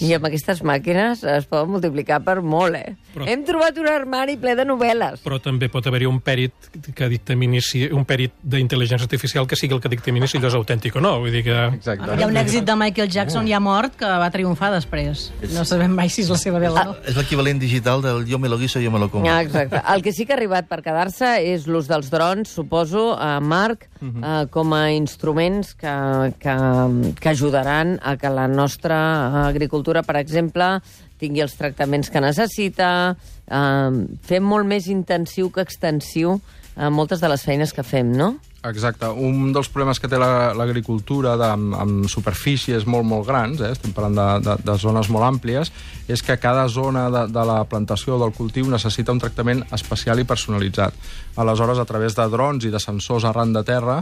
I 0.00 0.12
amb 0.14 0.28
aquestes 0.30 0.62
màquines 0.62 1.24
es 1.26 1.46
poden 1.50 1.72
multiplicar 1.74 2.20
per 2.24 2.38
molt, 2.40 2.76
eh? 2.78 2.94
Però- 3.14 3.26
Hem 3.28 3.42
trobat 3.44 3.76
un 3.82 3.88
armari 3.90 4.36
ple 4.38 4.54
de 4.54 4.64
novel·les. 4.64 5.20
Però 5.24 5.40
també 5.42 5.68
pot 5.68 5.86
haver-hi 5.90 6.06
un 6.06 6.20
pèrit 6.22 6.52
que 6.94 7.08
dictamini 7.10 7.60
si, 7.60 7.84
un 7.90 8.04
pèrit 8.06 8.32
d'intel·ligència 8.42 9.04
artificial 9.08 9.46
que 9.50 9.56
sigui 9.58 9.74
el 9.74 9.80
que 9.82 9.90
dictamini 9.92 10.28
si 10.30 10.38
allò 10.38 10.48
és 10.52 10.54
autèntic 10.54 10.96
o 10.96 11.00
no. 11.02 11.16
Vull 11.20 11.32
dir 11.34 11.42
que... 11.44 11.56
Exacte. 11.74 12.14
Hi 12.16 12.22
ha 12.22 12.28
un 12.30 12.36
èxit 12.38 12.64
de 12.68 12.76
Michael 12.78 13.10
Jackson 13.10 13.48
ja 13.50 13.58
mort 13.60 13.96
que 13.98 14.06
va 14.06 14.30
triomfar 14.30 14.70
després. 14.72 15.28
No 15.52 15.64
sabem 15.66 15.90
mai 15.98 16.08
si 16.08 16.22
és 16.22 16.30
la 16.30 16.38
seva 16.38 16.60
veu 16.62 16.72
o 16.78 16.84
no. 16.92 16.94
És 17.08 17.16
l'equivalent 17.18 17.58
digital 17.58 18.02
del 18.04 18.24
yo 18.30 18.38
me 18.38 18.48
lo 18.48 18.58
guiso, 18.58 18.78
yo 18.80 18.90
me 18.94 19.00
lo 19.02 19.10
como. 19.10 19.26
Ah, 19.28 19.42
exacte. 19.42 19.82
El 19.94 20.02
que 20.02 20.12
sí 20.12 20.24
que 20.26 20.32
ha 20.32 20.36
arribat 20.38 20.68
per 20.70 20.78
quedar-se 20.84 21.34
és 21.50 21.66
l'ús 21.66 21.88
dels 21.90 22.08
drons, 22.12 22.48
suposo, 22.48 23.16
a 23.18 23.40
Marc, 23.40 23.88
eh, 24.02 24.46
com 24.54 24.72
a 24.78 24.84
instruments 25.08 25.74
que, 25.74 26.34
que, 26.38 26.54
que 27.20 27.28
ajudaran 27.32 27.98
a 28.02 28.16
que 28.20 28.28
la 28.28 28.46
nostra 28.48 29.46
agricultura, 29.48 30.02
per 30.04 30.16
exemple, 30.20 30.78
tingui 31.18 31.40
els 31.42 31.56
tractaments 31.58 32.10
que 32.12 32.20
necessita, 32.22 32.90
eh, 33.48 33.90
fem 34.28 34.44
molt 34.44 34.68
més 34.68 34.86
intensiu 34.92 35.48
que 35.50 35.64
extensiu 35.64 36.36
eh, 36.76 36.90
moltes 36.92 37.20
de 37.24 37.28
les 37.32 37.42
feines 37.42 37.72
que 37.74 37.82
fem, 37.82 38.12
no? 38.14 38.36
Exacte. 38.68 39.06
Un 39.06 39.52
dels 39.54 39.68
problemes 39.70 40.00
que 40.02 40.08
té 40.10 40.18
la- 40.18 40.50
l'agricultura 40.52 41.36
la, 41.38 41.52
amb, 41.54 41.74
amb 41.78 42.08
superfícies 42.10 42.84
molt, 42.90 43.06
molt 43.06 43.24
grans, 43.26 43.60
eh, 43.62 43.70
estem 43.72 43.94
parlant 43.94 44.18
de, 44.18 44.26
de, 44.48 44.56
de 44.66 44.74
zones 44.82 45.08
molt 45.14 45.24
àmplies, 45.28 45.70
és 46.10 46.22
que 46.26 46.36
cada 46.42 46.66
zona 46.68 47.06
de, 47.10 47.22
de 47.32 47.44
la 47.46 47.60
plantació 47.70 48.16
o 48.16 48.22
del 48.22 48.34
cultiu 48.34 48.66
necessita 48.70 49.14
un 49.14 49.22
tractament 49.22 49.62
especial 49.74 50.18
i 50.22 50.26
personalitzat. 50.26 50.94
Aleshores, 51.38 51.78
a 51.78 51.86
través 51.86 52.18
de 52.18 52.26
drons 52.34 52.66
i 52.66 52.74
de 52.74 52.82
sensors 52.82 53.24
arran 53.30 53.54
de 53.54 53.62
terra, 53.66 54.00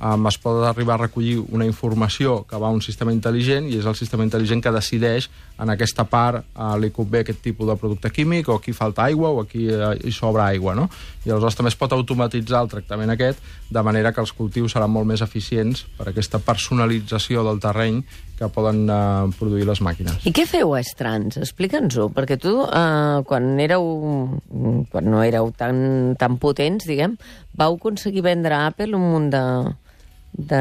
um, 0.00 0.26
es 0.28 0.38
pot 0.42 0.64
arribar 0.66 0.96
a 0.96 1.04
recollir 1.06 1.38
una 1.40 1.66
informació 1.66 2.42
que 2.48 2.58
va 2.60 2.68
a 2.68 2.74
un 2.74 2.82
sistema 2.84 3.14
intel·ligent 3.14 3.70
i 3.70 3.78
és 3.80 3.86
el 3.88 3.96
sistema 3.98 4.26
intel·ligent 4.26 4.62
que 4.64 4.72
decideix 4.74 5.30
en 5.62 5.72
aquesta 5.72 6.04
part 6.04 6.44
uh, 6.54 6.74
li 6.80 6.92
convé 6.94 7.22
aquest 7.24 7.42
tipus 7.44 7.68
de 7.70 7.76
producte 7.80 8.10
químic 8.12 8.48
o 8.48 8.58
aquí 8.60 8.74
falta 8.76 9.06
aigua 9.06 9.32
o 9.32 9.40
aquí 9.44 9.66
uh, 9.72 9.94
hi 9.96 10.12
sobra 10.12 10.50
aigua, 10.52 10.74
no? 10.76 10.88
I 11.24 11.32
aleshores 11.32 11.56
també 11.58 11.72
es 11.72 11.78
pot 11.78 11.92
automatitzar 11.96 12.62
el 12.64 12.70
tractament 12.72 13.12
aquest 13.14 13.40
de 13.70 13.82
manera 13.82 14.12
que 14.12 14.22
els 14.22 14.32
cultius 14.36 14.76
seran 14.76 14.92
molt 14.92 15.08
més 15.08 15.24
eficients 15.24 15.86
per 15.96 16.10
aquesta 16.10 16.38
personalització 16.44 17.42
del 17.46 17.60
terreny 17.62 18.02
que 18.36 18.48
poden 18.52 18.84
uh, 18.92 19.32
produir 19.38 19.64
les 19.64 19.80
màquines. 19.80 20.20
I 20.28 20.32
què 20.36 20.44
feu 20.48 20.74
a 20.76 20.82
Estrans? 20.84 21.38
Explica'ns-ho, 21.40 22.10
perquè 22.12 22.36
tu, 22.40 22.52
eh, 22.66 23.22
quan 23.24 23.46
éreu, 23.62 23.86
quan 24.92 25.08
no 25.08 25.22
éreu 25.24 25.48
tan, 25.56 25.78
tan 26.20 26.36
potents, 26.42 26.84
diguem, 26.84 27.16
vau 27.56 27.78
aconseguir 27.78 28.26
vendre 28.26 28.52
a 28.52 28.66
Apple 28.68 28.92
un 28.98 29.06
munt 29.14 29.30
de, 29.32 29.42
de 30.32 30.60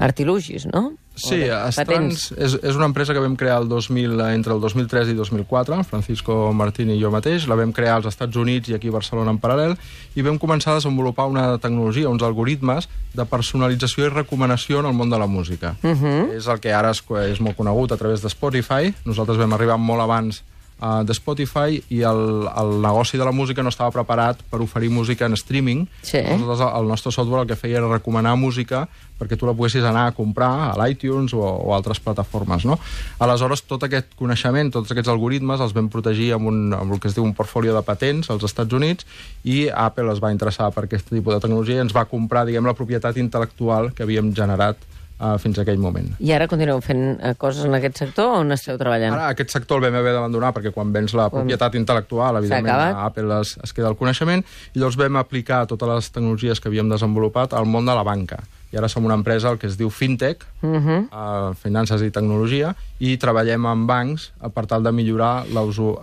artilugis, 0.00 0.66
no? 0.72 0.92
Sí, 1.16 1.38
de 1.40 1.52
Astrans 1.56 2.26
és, 2.36 2.58
és 2.60 2.76
una 2.76 2.84
empresa 2.90 3.14
que 3.16 3.22
vam 3.24 3.38
crear 3.40 3.56
el 3.62 3.70
2000, 3.70 4.20
entre 4.34 4.52
el 4.52 4.60
2003 4.60 5.14
i 5.14 5.16
2004, 5.16 5.78
el 5.78 5.86
Francisco 5.88 6.52
Martín 6.52 6.90
i 6.92 6.98
jo 7.00 7.10
mateix. 7.10 7.46
La 7.48 7.56
vam 7.56 7.72
crear 7.72 7.96
als 7.96 8.10
Estats 8.10 8.36
Units 8.36 8.68
i 8.68 8.76
aquí 8.76 8.92
a 8.92 8.96
Barcelona 8.98 9.32
en 9.32 9.40
paral·lel 9.40 9.76
i 10.14 10.24
vam 10.26 10.36
començar 10.38 10.74
a 10.74 10.80
desenvolupar 10.80 11.26
una 11.32 11.46
tecnologia, 11.56 12.12
uns 12.12 12.24
algoritmes 12.26 12.90
de 13.16 13.24
personalització 13.24 14.10
i 14.10 14.12
recomanació 14.12 14.82
en 14.84 14.90
el 14.92 14.98
món 14.98 15.08
de 15.08 15.18
la 15.18 15.26
música. 15.26 15.74
Mhm. 15.80 16.36
És 16.36 16.48
el 16.52 16.60
que 16.60 16.74
ara 16.76 16.92
és, 16.92 17.02
és 17.30 17.40
molt 17.40 17.56
conegut 17.56 17.92
a 17.92 17.96
través 17.96 18.20
de 18.20 18.28
Spotify. 18.28 18.92
Nosaltres 19.06 19.40
vam 19.40 19.56
arribar 19.56 19.80
molt 19.80 20.04
abans 20.04 20.44
uh, 20.80 21.02
de 21.06 21.14
Spotify 21.16 21.80
i 21.88 22.02
el, 22.06 22.46
el 22.48 22.76
negoci 22.82 23.18
de 23.18 23.24
la 23.24 23.32
música 23.32 23.62
no 23.62 23.72
estava 23.72 23.94
preparat 23.94 24.42
per 24.50 24.60
oferir 24.64 24.90
música 24.90 25.26
en 25.26 25.36
streaming. 25.38 25.86
Sí. 26.02 26.22
Nosaltres, 26.22 26.68
el 26.80 26.88
nostre 26.88 27.12
software 27.12 27.44
el 27.44 27.50
que 27.50 27.58
feia 27.58 27.80
era 27.82 27.92
recomanar 27.92 28.36
música 28.36 28.86
perquè 29.16 29.38
tu 29.40 29.48
la 29.48 29.54
poguessis 29.56 29.84
anar 29.84 30.06
a 30.10 30.12
comprar 30.12 30.50
a 30.66 30.72
l'iTunes 30.76 31.32
o, 31.32 31.40
o 31.40 31.72
altres 31.74 32.00
plataformes. 32.04 32.66
No? 32.68 32.78
Aleshores, 33.24 33.62
tot 33.68 33.86
aquest 33.86 34.12
coneixement, 34.18 34.70
tots 34.74 34.92
aquests 34.92 35.08
algoritmes, 35.12 35.62
els 35.64 35.72
vam 35.76 35.88
protegir 35.92 36.34
amb, 36.36 36.50
un, 36.50 36.74
amb 36.76 36.92
el 36.92 37.00
que 37.00 37.08
es 37.08 37.16
diu 37.16 37.24
un 37.24 37.32
portfolio 37.36 37.74
de 37.76 37.84
patents 37.86 38.28
als 38.32 38.44
Estats 38.44 38.76
Units 38.76 39.08
i 39.44 39.66
Apple 39.72 40.12
es 40.12 40.20
va 40.22 40.34
interessar 40.34 40.68
per 40.74 40.84
aquest 40.84 41.08
tipus 41.08 41.32
de 41.32 41.40
tecnologia 41.40 41.80
i 41.80 41.86
ens 41.86 41.96
va 41.96 42.04
comprar, 42.10 42.44
diguem, 42.44 42.68
la 42.68 42.76
propietat 42.76 43.16
intel·lectual 43.16 43.94
que 43.96 44.04
havíem 44.04 44.34
generat 44.36 44.84
uh, 45.18 45.36
fins 45.38 45.58
a 45.58 45.64
aquell 45.64 45.78
moment. 45.80 46.08
I 46.20 46.32
ara 46.36 46.48
continueu 46.50 46.80
fent 46.84 47.04
eh, 47.20 47.34
coses 47.38 47.64
en 47.68 47.76
aquest 47.78 47.98
sector 48.02 48.32
o 48.34 48.40
on 48.42 48.52
esteu 48.56 48.78
treballant? 48.80 49.14
Ara 49.16 49.30
aquest 49.34 49.54
sector 49.54 49.80
el 49.80 49.88
vam 49.88 49.98
haver 50.00 50.12
d'abandonar 50.16 50.52
perquè 50.56 50.72
quan 50.74 50.92
vens 50.94 51.14
la 51.16 51.28
propietat 51.32 51.78
intel·lectual, 51.78 52.40
evidentment, 52.42 52.74
a 53.00 53.06
Apple 53.06 53.40
es, 53.40 53.56
es 53.62 53.72
queda 53.76 53.90
el 53.92 53.98
coneixement, 54.00 54.44
i 54.74 54.78
llavors 54.78 54.98
vam 55.00 55.20
aplicar 55.20 55.64
totes 55.66 55.88
les 55.88 56.12
tecnologies 56.14 56.60
que 56.60 56.68
havíem 56.72 56.90
desenvolupat 56.92 57.56
al 57.56 57.66
món 57.66 57.88
de 57.88 57.96
la 57.96 58.04
banca. 58.06 58.42
I 58.72 58.80
ara 58.80 58.88
som 58.90 59.04
una 59.06 59.14
empresa 59.14 59.52
el 59.52 59.60
que 59.62 59.68
es 59.70 59.76
diu 59.78 59.90
FinTech, 59.90 60.44
Uh 60.62 60.72
-huh. 60.82 61.00
uh, 61.12 61.54
finances 61.54 62.02
i 62.02 62.10
tecnologia, 62.10 62.74
i 62.98 63.16
treballem 63.16 63.66
amb 63.66 63.86
bancs 63.86 64.32
eh, 64.42 64.48
per 64.48 64.66
tal 64.66 64.82
de 64.82 64.92
millorar 64.92 65.44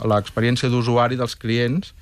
l'experiència 0.06 0.69
d'usuari 0.69 1.15
dels 1.15 1.36
clients 1.36 1.93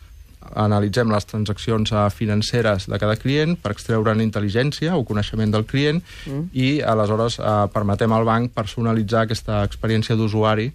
analitzem 0.55 1.11
les 1.11 1.25
transaccions 1.25 1.91
eh, 1.91 2.05
financeres 2.13 2.87
de 2.89 2.99
cada 2.99 3.15
client 3.15 3.57
per 3.61 3.73
extreure'n 3.75 4.23
intel·ligència 4.23 4.95
o 4.97 5.05
coneixement 5.07 5.51
del 5.53 5.65
client 5.65 6.01
Mm. 6.25 6.49
i 6.53 6.81
aleshores 6.81 7.39
eh, 7.39 7.67
permetem 7.73 8.11
al 8.11 8.25
banc 8.25 8.51
personalitzar 8.53 9.25
aquesta 9.25 9.63
experiència 9.63 10.15
d'usuari 10.15 10.71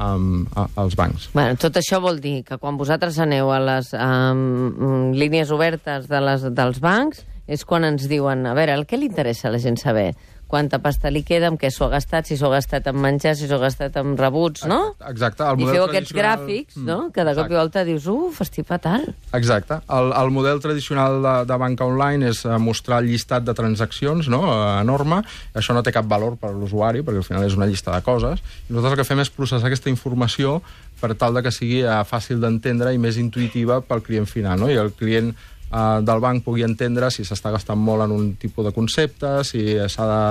um, 0.00 0.46
a, 0.54 0.66
als 0.82 0.96
bancs. 0.96 1.28
Bueno, 1.34 1.56
tot 1.60 1.76
això 1.76 2.00
vol 2.02 2.20
dir 2.22 2.40
que 2.46 2.58
quan 2.58 2.78
vosaltres 2.80 3.18
aneu 3.22 3.52
a 3.52 3.60
les 3.60 3.92
um, 3.94 5.12
línies 5.16 5.52
obertes 5.54 6.08
de 6.10 6.20
les, 6.24 6.46
dels 6.56 6.80
bancs 6.80 7.24
és 7.50 7.64
quan 7.66 7.84
ens 7.84 8.06
diuen, 8.08 8.46
a 8.46 8.54
veure, 8.54 8.76
el 8.78 8.86
que 8.86 8.98
li 8.98 9.10
interessa 9.10 9.48
a 9.48 9.54
la 9.54 9.58
gent 9.62 9.78
saber? 9.80 10.12
Quanta 10.50 10.80
pasta 10.82 11.12
li 11.14 11.20
queda, 11.22 11.46
amb 11.46 11.60
què 11.62 11.68
s'ho 11.70 11.84
ha 11.86 11.92
gastat, 11.92 12.26
si 12.26 12.34
s'ho 12.36 12.48
ha 12.48 12.56
gastat 12.56 12.88
en 12.90 12.96
menjar, 12.98 13.36
si 13.38 13.46
s'ho 13.46 13.54
ha 13.54 13.62
gastat 13.62 13.94
en 14.00 14.16
rebuts, 14.18 14.64
no? 14.66 14.96
Exacte. 15.06 15.44
El 15.46 15.60
I 15.60 15.62
model 15.62 15.76
feu 15.76 15.84
aquests 15.84 16.10
tradicional- 16.10 16.40
gràfics, 16.40 16.76
Mm, 16.80 16.86
no? 16.88 16.96
Que 17.14 17.24
de 17.28 17.34
cop 17.38 17.50
i 17.52 17.54
volta 17.54 17.84
dius, 17.86 18.06
uf, 18.10 18.40
estic 18.42 18.66
fatal. 18.66 19.04
Exacte. 19.32 19.78
El, 19.88 20.10
el 20.12 20.30
model 20.34 20.58
tradicional 20.60 21.20
de, 21.22 21.34
de 21.52 21.56
banca 21.62 21.86
online 21.86 22.28
és 22.32 22.42
eh, 22.44 22.58
mostrar 22.58 22.98
el 23.04 23.06
llistat 23.12 23.44
de 23.46 23.54
transaccions 23.54 24.26
no? 24.28 24.42
eh, 24.50 24.80
enorme. 24.82 25.22
Això 25.54 25.72
no 25.72 25.84
té 25.86 25.92
cap 25.94 26.06
valor 26.10 26.34
per 26.36 26.50
a 26.50 26.52
l'usuari, 26.58 27.04
perquè 27.06 27.22
al 27.22 27.28
final 27.30 27.46
és 27.46 27.54
una 27.54 27.66
llista 27.70 27.94
de 27.94 28.02
coses. 28.02 28.42
I 28.68 28.72
nosaltres 28.74 28.98
el 28.98 29.04
que 29.04 29.08
fem 29.12 29.20
és 29.22 29.30
processar 29.30 29.70
aquesta 29.70 29.88
informació 29.88 30.60
per 31.00 31.14
tal 31.14 31.32
de 31.38 31.42
que 31.46 31.54
sigui 31.54 31.84
eh, 31.86 31.94
fàcil 32.04 32.42
d'entendre 32.42 32.90
i 32.92 32.98
més 32.98 33.16
intuïtiva 33.22 33.80
pel 33.86 34.02
client 34.02 34.26
final. 34.26 34.58
No? 34.58 34.68
I 34.68 34.74
el 34.82 34.90
client 34.98 35.30
eh, 35.70 36.00
del 36.02 36.20
banc 36.20 36.44
pugui 36.44 36.66
entendre 36.66 37.10
si 37.14 37.24
s'està 37.24 37.54
gastant 37.54 37.78
molt 37.78 38.06
en 38.06 38.16
un 38.16 38.34
tipus 38.40 38.66
de 38.66 38.74
concepte, 38.76 39.40
si 39.46 39.78
s'ha 39.88 40.10
de 40.10 40.24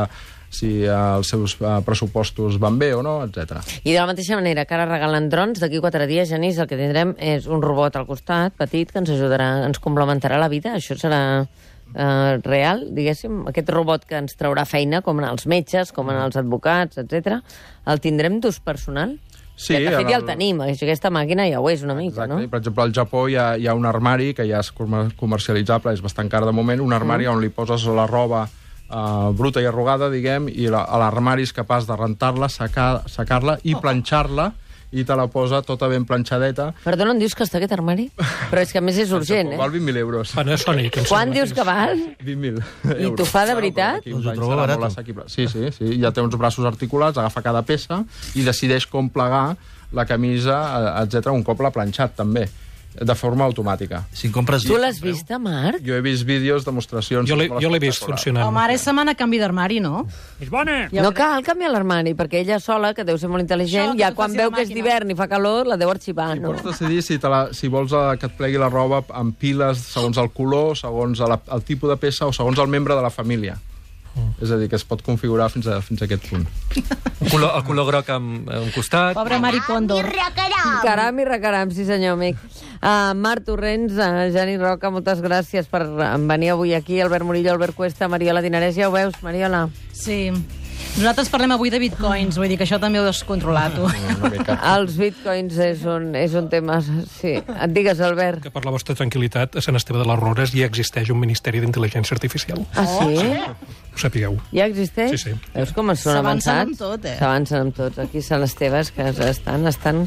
si 0.50 0.84
eh, 0.84 0.90
els 0.90 1.30
seus 1.30 1.56
eh, 1.62 1.78
pressupostos 1.86 2.58
van 2.60 2.80
bé 2.82 2.92
o 2.98 3.04
no, 3.06 3.20
etc. 3.26 3.62
I 3.84 3.94
de 3.94 4.00
la 4.00 4.08
mateixa 4.10 4.38
manera 4.40 4.66
que 4.66 4.76
ara 4.76 4.90
regalen 4.90 5.30
drons, 5.30 5.62
d'aquí 5.62 5.82
quatre 5.82 6.10
dies, 6.10 6.30
Genís, 6.30 6.60
el 6.60 6.68
que 6.70 6.80
tindrem 6.80 7.16
és 7.22 7.48
un 7.48 7.64
robot 7.64 7.96
al 7.96 8.08
costat, 8.10 8.56
petit, 8.58 8.92
que 8.92 9.02
ens 9.02 9.14
ajudarà, 9.14 9.52
ens 9.68 9.82
complementarà 9.84 10.40
la 10.42 10.50
vida. 10.52 10.74
Això 10.78 10.98
serà 10.98 11.22
eh, 11.46 12.34
real, 12.44 12.88
diguéssim, 12.98 13.44
aquest 13.54 13.70
robot 13.74 14.06
que 14.10 14.20
ens 14.20 14.38
traurà 14.40 14.66
feina, 14.70 15.04
com 15.06 15.22
en 15.22 15.30
els 15.30 15.48
metges, 15.50 15.94
com 15.96 16.10
en 16.12 16.20
els 16.26 16.40
advocats, 16.42 17.02
etc. 17.02 17.40
El 17.90 18.02
tindrem 18.04 18.42
d'ús 18.42 18.62
personal? 18.66 19.18
Sí, 19.60 19.74
de 19.76 19.92
fet, 19.92 20.08
ja 20.08 20.16
el 20.16 20.24
tenim, 20.24 20.62
aquesta 20.64 21.10
màquina 21.12 21.44
ja 21.52 21.60
ho 21.60 21.68
és 21.70 21.82
una 21.84 21.94
mica, 21.98 22.24
Exacte. 22.24 22.34
no? 22.46 22.50
Per 22.50 22.60
exemple, 22.62 22.84
al 22.86 22.94
Japó 22.96 23.26
hi 23.28 23.36
ha, 23.36 23.58
hi 23.60 23.68
ha 23.68 23.74
un 23.76 23.86
armari 23.86 24.30
que 24.34 24.46
ja 24.48 24.62
és 24.64 24.70
comer- 24.72 25.10
comercialitzable, 25.20 25.92
és 25.94 26.02
bastant 26.02 26.30
car 26.32 26.46
de 26.48 26.54
moment, 26.56 26.80
un 26.80 26.94
armari 26.96 27.28
Mm. 27.28 27.34
on 27.34 27.42
li 27.42 27.50
poses 27.50 27.84
la 27.86 28.08
roba 28.08 28.46
uh, 28.90 29.30
bruta 29.38 29.62
i 29.62 29.66
arrugada, 29.70 30.08
diguem, 30.10 30.48
i 30.50 30.66
la- 30.72 30.86
l'armari 30.98 31.44
és 31.44 31.52
capaç 31.54 31.86
de 31.86 31.96
rentar-la, 31.96 32.48
secar- 32.50 33.04
secar-la 33.06 33.60
i 33.64 33.76
planxar-la, 33.76 34.54
i 34.92 35.04
te 35.06 35.16
la 35.16 35.28
posa 35.30 35.62
tota 35.62 35.88
ben 35.92 36.06
planxadeta. 36.10 36.72
Perdona, 36.84 37.14
on 37.14 37.20
dius 37.22 37.36
que 37.38 37.46
està 37.46 37.60
aquest 37.60 37.74
armari? 37.76 38.08
Però 38.50 38.62
és 38.64 38.72
que 38.74 38.80
a 38.82 38.84
més 38.86 38.98
és 38.98 39.12
urgent, 39.14 39.52
Val 39.60 39.70
eh? 39.70 39.80
20.000 39.80 40.02
euros. 40.02 40.32
Panasonic, 40.34 41.02
Quan 41.10 41.34
dius 41.36 41.54
que 41.54 41.66
val? 41.68 41.98
20.000 42.26 42.64
I 42.98 43.04
euros. 43.04 43.18
t'ho 43.20 43.28
fa 43.30 43.46
de 43.46 43.58
veritat? 43.60 44.02
Doncs 44.06 44.16
uns 44.18 44.32
ho 44.32 44.38
trobo 44.40 44.56
barat. 44.58 45.28
Sí, 45.30 45.48
sí, 45.48 45.70
sí. 45.76 45.92
Ja 46.02 46.12
té 46.16 46.22
uns 46.26 46.36
braços 46.40 46.66
articulats, 46.66 47.18
agafa 47.18 47.44
cada 47.46 47.62
peça 47.62 48.04
i 48.36 48.46
decideix 48.46 48.88
com 48.90 49.10
plegar 49.14 49.56
la 49.94 50.06
camisa, 50.06 50.58
etc 51.04 51.32
un 51.34 51.44
cop 51.44 51.62
l'ha 51.62 51.72
planxat, 51.74 52.16
també, 52.18 52.48
de 52.96 53.16
forma 53.16 53.46
automàtica. 53.46 54.02
Si 54.12 54.28
en 54.28 54.34
compres... 54.34 54.66
Tu 54.66 54.78
l'has 54.80 54.98
vist, 55.02 55.30
Marc? 55.40 55.84
Jo 55.86 55.96
he 55.96 56.02
vist 56.04 56.26
vídeos, 56.28 56.66
demostracions... 56.66 57.30
Jo 57.30 57.38
l'he 57.38 57.48
jo 57.48 57.72
vist 57.80 58.04
funcionant. 58.04 58.48
Home, 58.48 58.60
ara 58.64 58.76
és 58.76 58.84
setmana 58.84 59.14
canvi 59.20 59.40
d'armari, 59.40 59.80
no? 59.84 60.04
És 60.42 60.50
bona! 60.52 60.82
No 60.92 61.14
cal 61.16 61.46
canviar 61.46 61.72
l'armari, 61.76 62.16
perquè 62.18 62.42
ella 62.42 62.60
sola, 62.64 62.92
que 62.98 63.06
deu 63.08 63.20
ser 63.22 63.30
molt 63.32 63.46
intel·ligent, 63.46 63.94
Això, 63.94 64.02
ja 64.02 64.12
quan 64.18 64.34
veu 64.36 64.52
que 64.56 64.66
és 64.66 64.74
d'hivern 64.74 65.14
i 65.14 65.18
fa 65.20 65.30
calor, 65.32 65.70
la 65.70 65.78
deu 65.80 65.92
arxivar, 65.94 66.34
no? 66.42 66.56
Pots 66.58 66.72
decidir 66.72 67.06
si, 67.06 67.20
te 67.22 67.32
la, 67.32 67.46
si 67.56 67.70
vols 67.72 67.94
eh, 67.94 68.06
que 68.20 68.32
et 68.32 68.38
plegui 68.42 68.60
la 68.62 68.72
roba 68.74 69.04
en 69.22 69.32
piles 69.38 69.86
segons 69.94 70.18
el 70.20 70.34
color, 70.36 70.76
segons 70.80 71.22
la, 71.22 71.40
el 71.54 71.66
tipus 71.68 71.94
de 71.94 72.00
peça 72.02 72.28
o 72.28 72.36
segons 72.36 72.60
el 72.60 72.72
membre 72.74 72.98
de 72.98 73.06
la 73.06 73.14
família. 73.14 73.60
És 74.40 74.52
a 74.52 74.58
dir, 74.60 74.70
que 74.72 74.78
es 74.80 74.86
pot 74.88 75.02
configurar 75.06 75.50
fins 75.52 75.68
a, 75.68 75.80
fins 75.84 76.02
a 76.02 76.08
aquest 76.08 76.30
punt. 76.30 76.46
El 77.20 77.32
color, 77.32 77.52
el 77.58 77.66
color 77.68 77.88
groc 77.90 78.12
amb, 78.16 78.48
a 78.50 78.62
un 78.64 78.72
costat. 78.76 79.18
Pobre 79.18 79.40
Mari 79.44 79.60
Còndor. 79.68 80.08
Caram 80.86 81.20
i 81.20 81.28
recaram, 81.28 81.74
sí 81.76 81.86
senyor, 81.88 82.16
amic. 82.20 82.40
Uh, 82.80 83.12
Marc 83.20 83.44
Torrents, 83.48 83.98
uh, 84.00 84.30
Jani 84.32 84.56
Roca, 84.62 84.92
moltes 84.94 85.20
gràcies 85.24 85.68
per 85.72 85.84
uh, 85.88 86.14
venir 86.30 86.54
avui 86.56 86.76
aquí. 86.78 87.02
Albert 87.04 87.28
Murillo, 87.28 87.52
Albert 87.52 87.76
Cuesta, 87.76 88.08
Mariola 88.08 88.44
Dinarès, 88.46 88.78
ja 88.80 88.88
ho 88.88 88.96
veus, 88.96 89.20
Mariola? 89.26 89.68
Sí. 89.92 90.22
Nosaltres 91.00 91.30
parlem 91.32 91.54
avui 91.56 91.70
de 91.72 91.80
bitcoins, 91.80 92.36
vull 92.36 92.50
dir 92.52 92.58
que 92.60 92.66
això 92.66 92.76
també 92.76 93.00
ho 93.00 93.06
has 93.08 93.22
controlat, 93.24 93.72
tu. 93.72 93.86
Els 94.74 94.98
bitcoins 95.00 95.56
és 95.64 95.86
un, 95.88 96.10
és 96.20 96.34
un 96.36 96.50
tema... 96.52 96.82
Sí. 96.84 97.38
Et 97.40 97.72
digues, 97.72 98.02
Albert. 98.04 98.42
Que 98.44 98.52
per 98.52 98.66
la 98.66 98.74
vostra 98.74 98.98
tranquil·litat, 99.00 99.56
a 99.56 99.64
Sant 99.64 99.80
Esteve 99.80 100.02
de 100.02 100.08
les 100.10 100.20
Rores 100.20 100.52
ja 100.52 100.68
existeix 100.68 101.08
un 101.14 101.22
Ministeri 101.22 101.62
d'Intel·ligència 101.64 102.18
Artificial. 102.18 102.66
Ah, 102.76 102.84
sí? 102.84 103.30
Ho 103.96 104.02
sapigueu. 104.02 104.36
Ja 104.52 104.68
existeix? 104.68 105.14
Sí, 105.16 105.30
sí. 105.30 105.38
Veus 105.54 105.72
com 105.78 105.88
són 105.94 106.18
S'avancen 106.18 106.52
avançats? 106.52 106.68
amb 106.68 106.82
tot, 106.82 107.08
eh? 107.08 107.16
S'avancen 107.22 107.64
amb 107.64 107.78
tot. 107.80 108.02
Aquí 108.04 108.24
Sant 108.26 108.44
Esteves, 108.44 108.92
que 108.92 109.08
estan, 109.30 109.70
estan... 109.72 110.02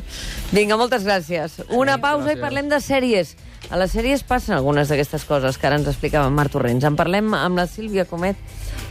Vinga, 0.53 0.77
moltes 0.77 1.07
gràcies. 1.09 1.57
Una 1.73 1.97
pausa 2.05 2.37
i 2.37 2.41
parlem 2.43 2.69
de 2.69 2.83
sèries. 2.85 3.33
A 3.73 3.81
les 3.81 3.97
sèries 3.97 4.27
passen 4.29 4.59
algunes 4.59 4.93
d'aquestes 4.93 5.25
coses 5.25 5.57
que 5.57 5.71
ara 5.71 5.81
ens 5.81 5.89
explicava 5.89 6.29
en 6.29 6.37
Marc 6.37 6.53
Torrents. 6.53 6.85
En 6.85 7.01
parlem 7.01 7.33
amb 7.39 7.63
la 7.63 7.65
Sílvia 7.71 8.05
Comet 8.05 8.37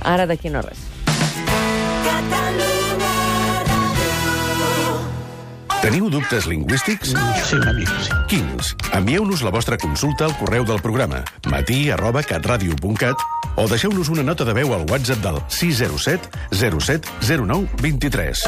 ara 0.01 0.25
d'aquí 0.25 0.49
no 0.49 0.65
res. 0.65 0.90
Teniu 5.81 6.11
dubtes 6.13 6.45
lingüístics? 6.45 7.09
Sí, 7.09 7.55
una 7.57 7.73
mica, 7.73 7.97
sí. 8.05 8.11
Quins? 8.29 8.75
Envieu-nos 8.93 9.41
la 9.41 9.49
vostra 9.49 9.79
consulta 9.81 10.27
al 10.27 10.35
correu 10.37 10.63
del 10.63 10.77
programa 10.79 11.23
matí 11.49 11.89
arroba 11.89 12.21
catradio.cat 12.21 13.17
o 13.57 13.65
deixeu-nos 13.67 14.11
una 14.13 14.21
nota 14.23 14.45
de 14.45 14.53
veu 14.53 14.75
al 14.77 14.85
WhatsApp 14.85 15.25
del 15.25 15.41
607 15.49 16.29
07 16.53 17.09
09 17.33 17.81
23. 17.81 18.45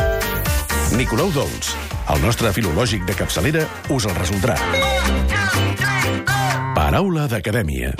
Nicolau 0.93 1.31
Dolç, 1.33 1.73
el 2.13 2.21
nostre 2.21 2.53
filològic 2.53 3.07
de 3.09 3.17
capçalera, 3.17 3.65
us 3.89 4.05
el 4.05 4.13
resoldrà. 4.13 4.59
Paraula 6.77 7.25
d'acadèmia. 7.31 7.95